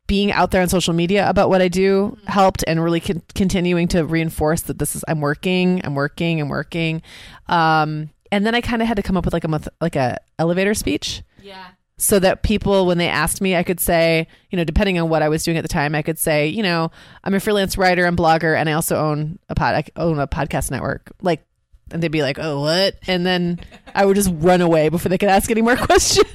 [0.08, 3.88] being out there on social media about what I do helped and really con- continuing
[3.90, 7.02] to reinforce that this is I'm working, I'm working, I'm working.
[7.48, 10.20] Um, and then I kind of had to come up with like a like a
[10.38, 11.66] elevator speech Yeah.
[11.98, 15.22] So that people when they asked me I could say, you know, depending on what
[15.22, 16.92] I was doing at the time, I could say, you know,
[17.24, 20.28] I'm a freelance writer and blogger and I also own a pod I own a
[20.28, 21.12] podcast network.
[21.22, 21.46] Like
[21.92, 23.60] and they'd be like, "Oh, what?" And then
[23.94, 26.26] I would just run away before they could ask any more questions.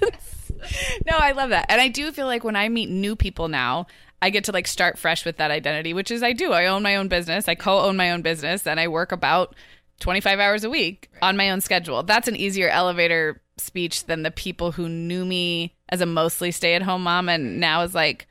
[1.07, 1.67] No, I love that.
[1.69, 3.87] And I do feel like when I meet new people now,
[4.23, 6.53] I get to like start fresh with that identity, which is I do.
[6.53, 7.49] I own my own business.
[7.49, 9.55] I co-own my own business and I work about
[10.01, 12.03] 25 hours a week on my own schedule.
[12.03, 17.03] That's an easier elevator speech than the people who knew me as a mostly stay-at-home
[17.03, 18.27] mom and now is like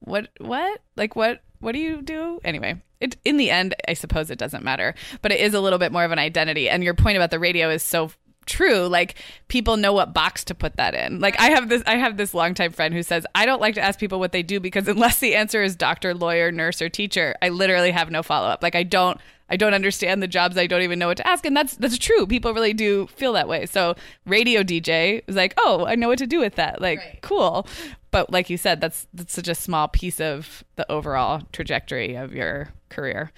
[0.00, 0.80] what what?
[0.96, 2.40] Like what what do you do?
[2.44, 5.78] Anyway, it in the end I suppose it doesn't matter, but it is a little
[5.78, 6.68] bit more of an identity.
[6.68, 8.10] And your point about the radio is so
[8.46, 9.16] true like
[9.48, 12.32] people know what box to put that in like i have this i have this
[12.32, 15.18] longtime friend who says i don't like to ask people what they do because unless
[15.18, 18.84] the answer is doctor lawyer nurse or teacher i literally have no follow-up like i
[18.84, 21.44] don't i don't understand the jobs i don't even know what to ask.
[21.46, 22.26] And that's that's true.
[22.26, 23.66] People really do feel that way.
[23.66, 23.94] So
[24.24, 26.80] radio dj is like oh i know what to do with that.
[26.80, 27.66] Like cool.
[28.10, 32.32] But like you said that's that's such a small piece of the overall trajectory of
[32.32, 33.30] your career.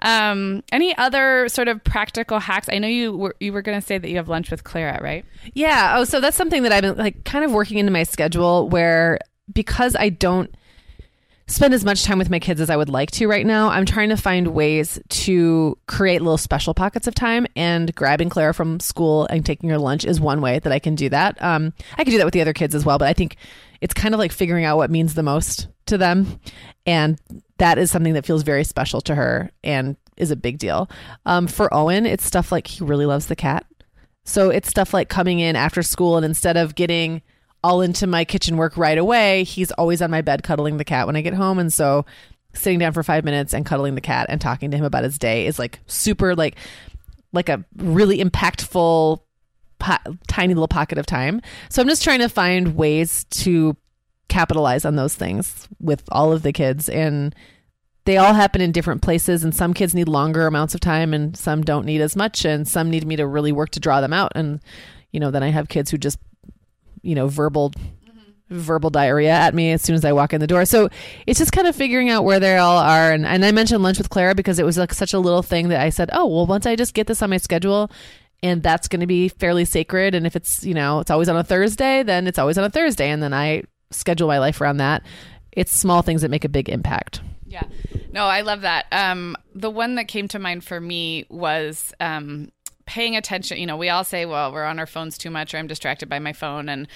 [0.00, 2.68] Um any other sort of practical hacks?
[2.70, 4.98] I know you were you were going to say that you have lunch with clara
[5.02, 5.24] right?
[5.54, 5.96] Yeah.
[5.98, 9.18] Oh, so that's something that I've been like kind of working into my schedule where
[9.52, 10.54] because I don't
[11.46, 13.84] spend as much time with my kids as I would like to right now, I'm
[13.84, 18.80] trying to find ways to create little special pockets of time and grabbing Clara from
[18.80, 21.40] school and taking her lunch is one way that I can do that.
[21.42, 23.36] Um, I can do that with the other kids as well, but I think
[23.80, 26.40] it's kind of like figuring out what means the most to them.
[26.86, 27.20] And
[27.58, 30.88] that is something that feels very special to her and is a big deal.
[31.26, 33.66] Um, for Owen, it's stuff like he really loves the cat.
[34.24, 37.22] So it's stuff like coming in after school and instead of getting
[37.64, 41.06] all into my kitchen work right away, he's always on my bed cuddling the cat
[41.06, 41.58] when I get home.
[41.58, 42.04] And so
[42.54, 45.18] sitting down for five minutes and cuddling the cat and talking to him about his
[45.18, 46.56] day is like super like
[47.32, 49.20] like a really impactful
[49.78, 51.40] po- tiny little pocket of time.
[51.70, 53.76] So I'm just trying to find ways to
[54.28, 57.34] capitalize on those things with all of the kids and
[58.04, 61.36] they all happen in different places and some kids need longer amounts of time and
[61.36, 64.12] some don't need as much and some need me to really work to draw them
[64.12, 64.60] out and
[65.12, 66.18] you know then i have kids who just
[67.02, 67.72] you know verbal
[68.50, 70.66] verbal diarrhea at me as soon as i walk in the door.
[70.66, 70.90] So
[71.26, 73.10] it's just kind of figuring out where they all are.
[73.10, 75.68] And, and i mentioned lunch with clara because it was like such a little thing
[75.68, 77.90] that i said oh well once i just get this on my schedule
[78.42, 81.36] and that's going to be fairly sacred and if it's you know it's always on
[81.36, 83.08] a thursday then it's always on a thursday.
[83.08, 83.62] And then i
[83.94, 85.02] schedule my life around that.
[85.52, 87.20] It's small things that make a big impact.
[87.46, 87.64] Yeah.
[88.12, 88.86] No, I love that.
[88.90, 92.50] Um, the one that came to mind for me was um,
[92.92, 93.56] paying attention.
[93.56, 96.10] You know, we all say, well, we're on our phones too much or I'm distracted
[96.10, 96.68] by my phone.
[96.68, 96.86] And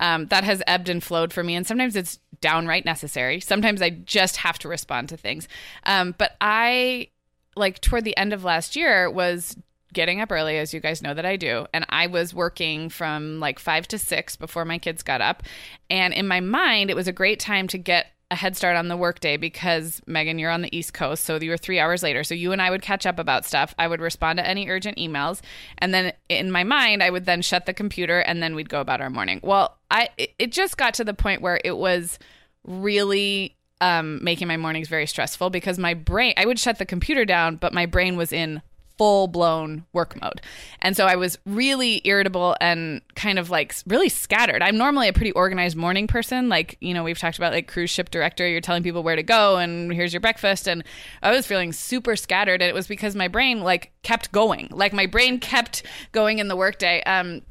[0.00, 1.54] um, that has ebbed and flowed for me.
[1.54, 3.40] And sometimes it's downright necessary.
[3.40, 5.48] Sometimes I just have to respond to things.
[5.84, 7.08] Um, but I,
[7.56, 9.56] like, toward the end of last year, was
[9.94, 11.66] getting up early, as you guys know that I do.
[11.72, 15.42] And I was working from like five to six before my kids got up.
[15.88, 18.88] And in my mind, it was a great time to get a head start on
[18.88, 22.24] the workday because Meagan, you're on the East Coast, so you were three hours later.
[22.24, 23.74] So you and I would catch up about stuff.
[23.78, 25.40] I would respond to any urgent emails,
[25.78, 28.80] and then in my mind, I would then shut the computer, and then we'd go
[28.80, 29.40] about our morning.
[29.42, 32.18] Well, I it just got to the point where it was
[32.64, 37.24] really um, making my mornings very stressful because my brain, I would shut the computer
[37.24, 38.62] down, but my brain was in
[38.98, 40.40] full blown work mode.
[40.80, 44.62] And so I was really irritable and kind of like really scattered.
[44.62, 46.48] I'm normally a pretty organized morning person.
[46.48, 49.22] Like, you know, we've talked about like cruise ship director, you're telling people where to
[49.22, 50.66] go and here's your breakfast.
[50.68, 50.84] And
[51.22, 52.62] I was feeling super scattered.
[52.62, 54.68] And it was because my brain like kept going.
[54.70, 55.82] Like my brain kept
[56.12, 57.02] going in the workday.
[57.04, 57.42] Um,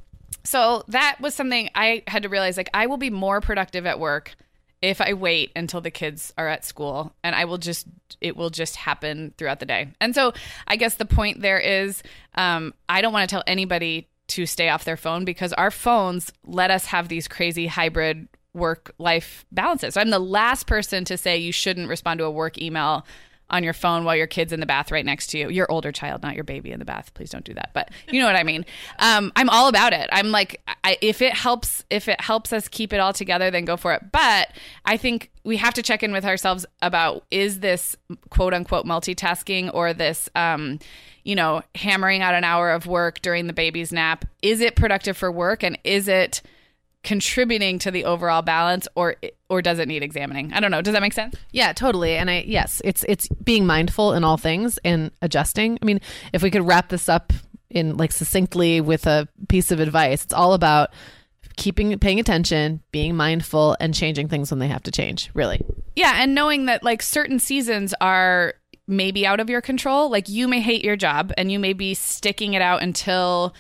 [0.44, 4.00] so that was something I had to realize like I will be more productive at
[4.00, 4.36] work
[4.82, 7.88] if I wait until the kids are at school and I will just
[8.22, 9.90] it will just happen throughout the day.
[10.00, 10.34] And so
[10.68, 12.04] I guess the point there is
[12.36, 16.32] um, I don't want to tell anybody to stay off their phone because our phones
[16.46, 19.94] let us have these crazy hybrid work life balances.
[19.94, 23.06] So I'm the last person to say you shouldn't respond to a work email
[23.50, 25.50] on your phone while your kid's in the bath right next to you.
[25.50, 27.14] Your older child, not your baby in the bath.
[27.14, 27.72] Please don't do that.
[27.74, 28.66] But you know what I mean.
[29.00, 30.10] Um, I'm all about it.
[30.12, 33.66] I'm like, I, if it helps, if it helps us keep it all together, then
[33.66, 34.12] go for it.
[34.12, 34.50] But
[34.84, 37.96] I think we have to check in with ourselves about is this
[38.30, 40.80] quote unquote multitasking or this, um,
[41.24, 44.26] you know, hammering out an hour of work during the baby's nap?
[44.42, 46.42] Is it productive for work and is it
[47.04, 49.16] contributing to the overall balance or
[49.50, 50.54] or does it need examining?
[50.54, 50.82] I don't know.
[50.82, 51.36] Does that make sense?
[51.52, 52.18] Yeah totally.
[52.18, 55.78] And i yes it's it's being mindful in all things and adjusting.
[55.82, 56.02] I mean
[56.34, 57.34] if we could wrap this up
[57.70, 60.92] in like succinctly with a piece of advice it's all about
[61.58, 65.62] keeping paying attention being mindful and changing things when they have to change really.
[65.96, 68.56] Yeah and knowing that like certain seasons are
[68.88, 70.10] maybe out of your control.
[70.10, 73.54] Like you may hate your job and you may be sticking it out until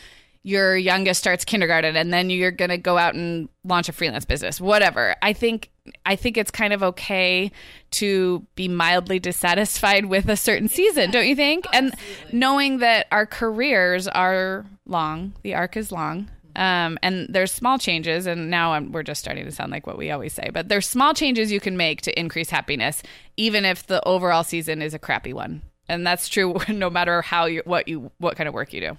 [0.46, 4.26] your youngest starts kindergarten and then you're going to go out and launch a freelance
[4.26, 5.16] business whatever.
[5.22, 5.72] I think
[6.04, 7.52] i think it's kind of okay
[7.92, 11.66] to be mildly dissatisfied with a certain season don't you think?
[11.74, 11.94] And
[12.32, 18.28] knowing that our careers are long the arc is long um, and there's small changes
[18.28, 20.88] and now I'm, we're just starting to sound like what we always say but there's
[20.88, 23.02] small changes you can make to increase happiness
[23.36, 25.62] even if the overall season is a crappy one.
[25.88, 28.98] And that's true no matter how you what you what kind of work you do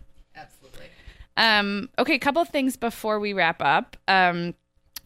[1.37, 3.97] um, okay, a couple of things before we wrap up.
[4.09, 4.55] Um,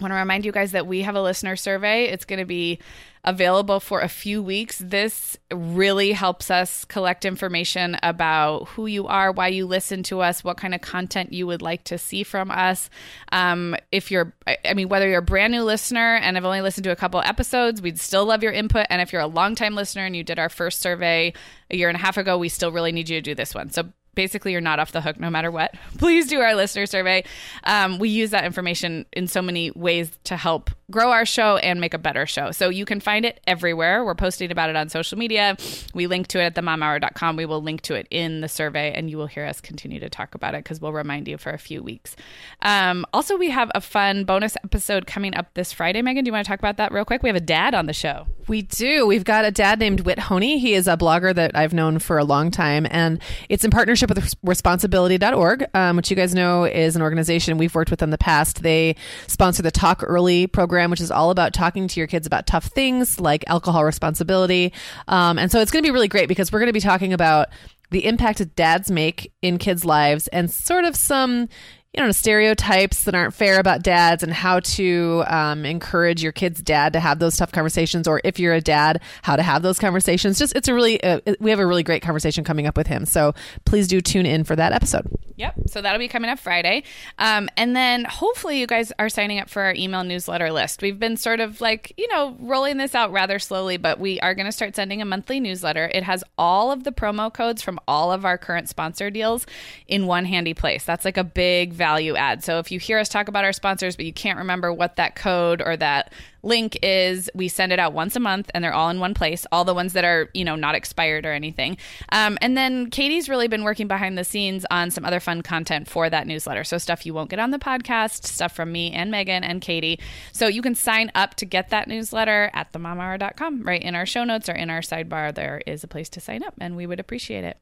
[0.01, 2.07] want to remind you guys that we have a listener survey.
[2.07, 2.79] It's going to be
[3.23, 4.79] available for a few weeks.
[4.79, 10.43] This really helps us collect information about who you are, why you listen to us,
[10.43, 12.89] what kind of content you would like to see from us.
[13.31, 14.33] Um, if you're,
[14.65, 17.21] I mean, whether you're a brand new listener and have only listened to a couple
[17.21, 18.87] episodes, we'd still love your input.
[18.89, 21.35] And if you're a longtime listener and you did our first survey
[21.71, 23.71] a year and a half ago, we still really need you to do this one.
[23.71, 25.73] So basically you're not off the hook no matter what.
[25.97, 27.25] Please do our listener survey.
[27.65, 31.81] Um, we use that information in so many ways to help grow our show and
[31.81, 32.51] make a better show.
[32.51, 34.05] So you can find it everywhere.
[34.05, 35.57] We're posting about it on social media.
[35.95, 39.11] We link to it at themomhour.com we will link to it in the survey and
[39.11, 41.59] you will hear us continue to talk about it because we'll remind you for a
[41.59, 42.17] few weeks.
[42.63, 46.03] Um, also we have a fun bonus episode coming up this friday.
[46.03, 47.23] Meagan do you want to talk about that real quick?
[47.23, 48.27] We have a dad on the show.
[48.49, 49.07] We do.
[49.07, 50.59] We've got a dad named Whit Honea.
[50.59, 54.09] He is a blogger that i've known for a long time and it's in partnership
[54.09, 58.19] with responsibility.org, um, which you guys know is an organization we've worked with in the
[58.19, 58.63] past.
[58.63, 60.47] They sponsor the Talk Early
[60.81, 64.73] program, which is all about talking to your kids about tough things like alcohol responsibility.
[65.09, 67.13] Um, and so it's going to be really great because we're going to be talking
[67.13, 67.49] about
[67.91, 71.49] the impact that dads make in kids' lives and sort of some
[71.93, 76.63] you know stereotypes that aren't fair about dads and how to um, encourage your kid's
[76.63, 79.79] dad to have those tough conversations or if you're a dad how to have those
[79.79, 80.39] conversations.
[80.39, 83.07] Just it's a really uh, we have a really great conversation coming up with him.
[83.07, 83.35] So
[83.65, 85.07] please do tune in for that episode.
[85.37, 85.55] Yep.
[85.67, 86.85] So that'll be coming up friday.
[87.19, 90.83] Um, and then hopefully you guys are signing up for our email newsletter list.
[90.83, 94.35] We've been sort of like you know rolling this out rather slowly but we are
[94.35, 95.91] going to start sending a monthly newsletter.
[95.93, 99.45] It has all of the promo codes from all of our current sponsor deals
[99.89, 100.85] in one handy place.
[100.85, 102.45] That's like a big value add.
[102.45, 105.17] So if you hear us talk about our sponsors, but you can't remember what that
[105.17, 106.13] code or that
[106.43, 109.47] link is, we send it out once a month and they're all in one place,
[109.51, 111.79] all the ones that are, you know, not expired or anything.
[112.13, 115.89] Um, and then Katie's really been working behind the scenes on some other fun content
[115.89, 116.63] for that newsletter.
[116.63, 119.99] So stuff you won't get on the podcast, stuff from me and Meagan and Katie.
[120.33, 123.63] So you can sign up to get that newsletter at themomhour.com.
[123.63, 126.43] Right in our show notes or in our sidebar, there is a place to sign
[126.43, 127.57] up and we would appreciate it.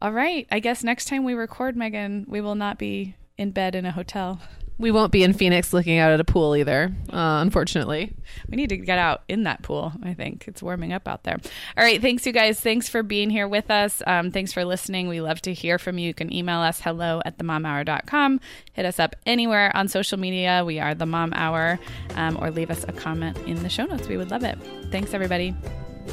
[0.00, 0.46] All right.
[0.50, 3.92] I guess next time we record, Meagan, we will not be in bed in a
[3.92, 4.40] hotel.
[4.80, 8.12] We won't be in Phoenix looking out at a pool either, uh, unfortunately.
[8.48, 9.92] We need to get out in that pool.
[10.04, 11.36] I think it's warming up out there.
[11.76, 12.00] All right.
[12.00, 12.60] Thanks, you guys.
[12.60, 14.02] Thanks for being here with us.
[14.06, 15.08] Um, thanks for listening.
[15.08, 16.06] We love to hear from you.
[16.06, 18.40] You can email us hello at themomhour.com.
[18.72, 20.62] Hit us up anywhere on social media.
[20.64, 21.80] We are the Mom Hour,
[22.14, 24.06] um, or leave us a comment in the show notes.
[24.06, 24.58] We would love it.
[24.92, 25.56] Thanks, everybody.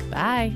[0.10, 0.56] Bye.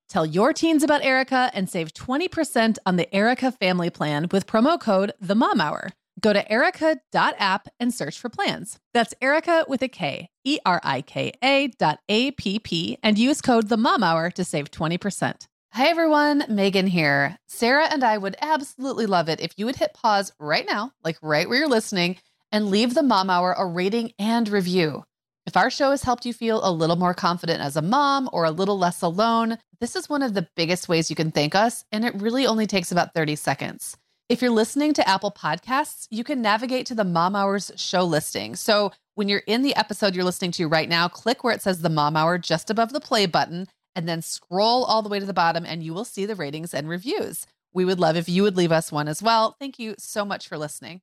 [0.11, 4.77] Tell your teens about Erika and save 20% on the Erika family plan with promo
[4.77, 5.87] code The Mom Hour.
[6.19, 8.77] Go to erika.app and search for plans.
[8.93, 13.17] That's Erika with a K, E R I K A dot A P P, and
[13.17, 15.47] use code The Mom Hour to save 20%.
[15.71, 17.37] Hi everyone, Meagan here.
[17.47, 21.19] Sarah and I would absolutely love it if you would hit pause right now, like
[21.21, 22.17] right where you're listening,
[22.51, 25.05] and leave the Mom Hour a rating and review.
[25.51, 28.45] If our show has helped you feel a little more confident as a mom or
[28.45, 31.83] a little less alone, this is one of the biggest ways you can thank us,
[31.91, 33.97] and it really only takes about 30 seconds.
[34.29, 38.55] If you're listening to Apple Podcasts, you can navigate to the Mom Hours show listing.
[38.55, 41.81] So when you're in the episode you're listening to right now, click where it says
[41.81, 45.25] the Mom Hour just above the play button, and then scroll all the way to
[45.25, 47.45] the bottom, and you will see the ratings and reviews.
[47.73, 49.57] We would love if you would leave us one as well.
[49.59, 51.01] Thank you so much for listening.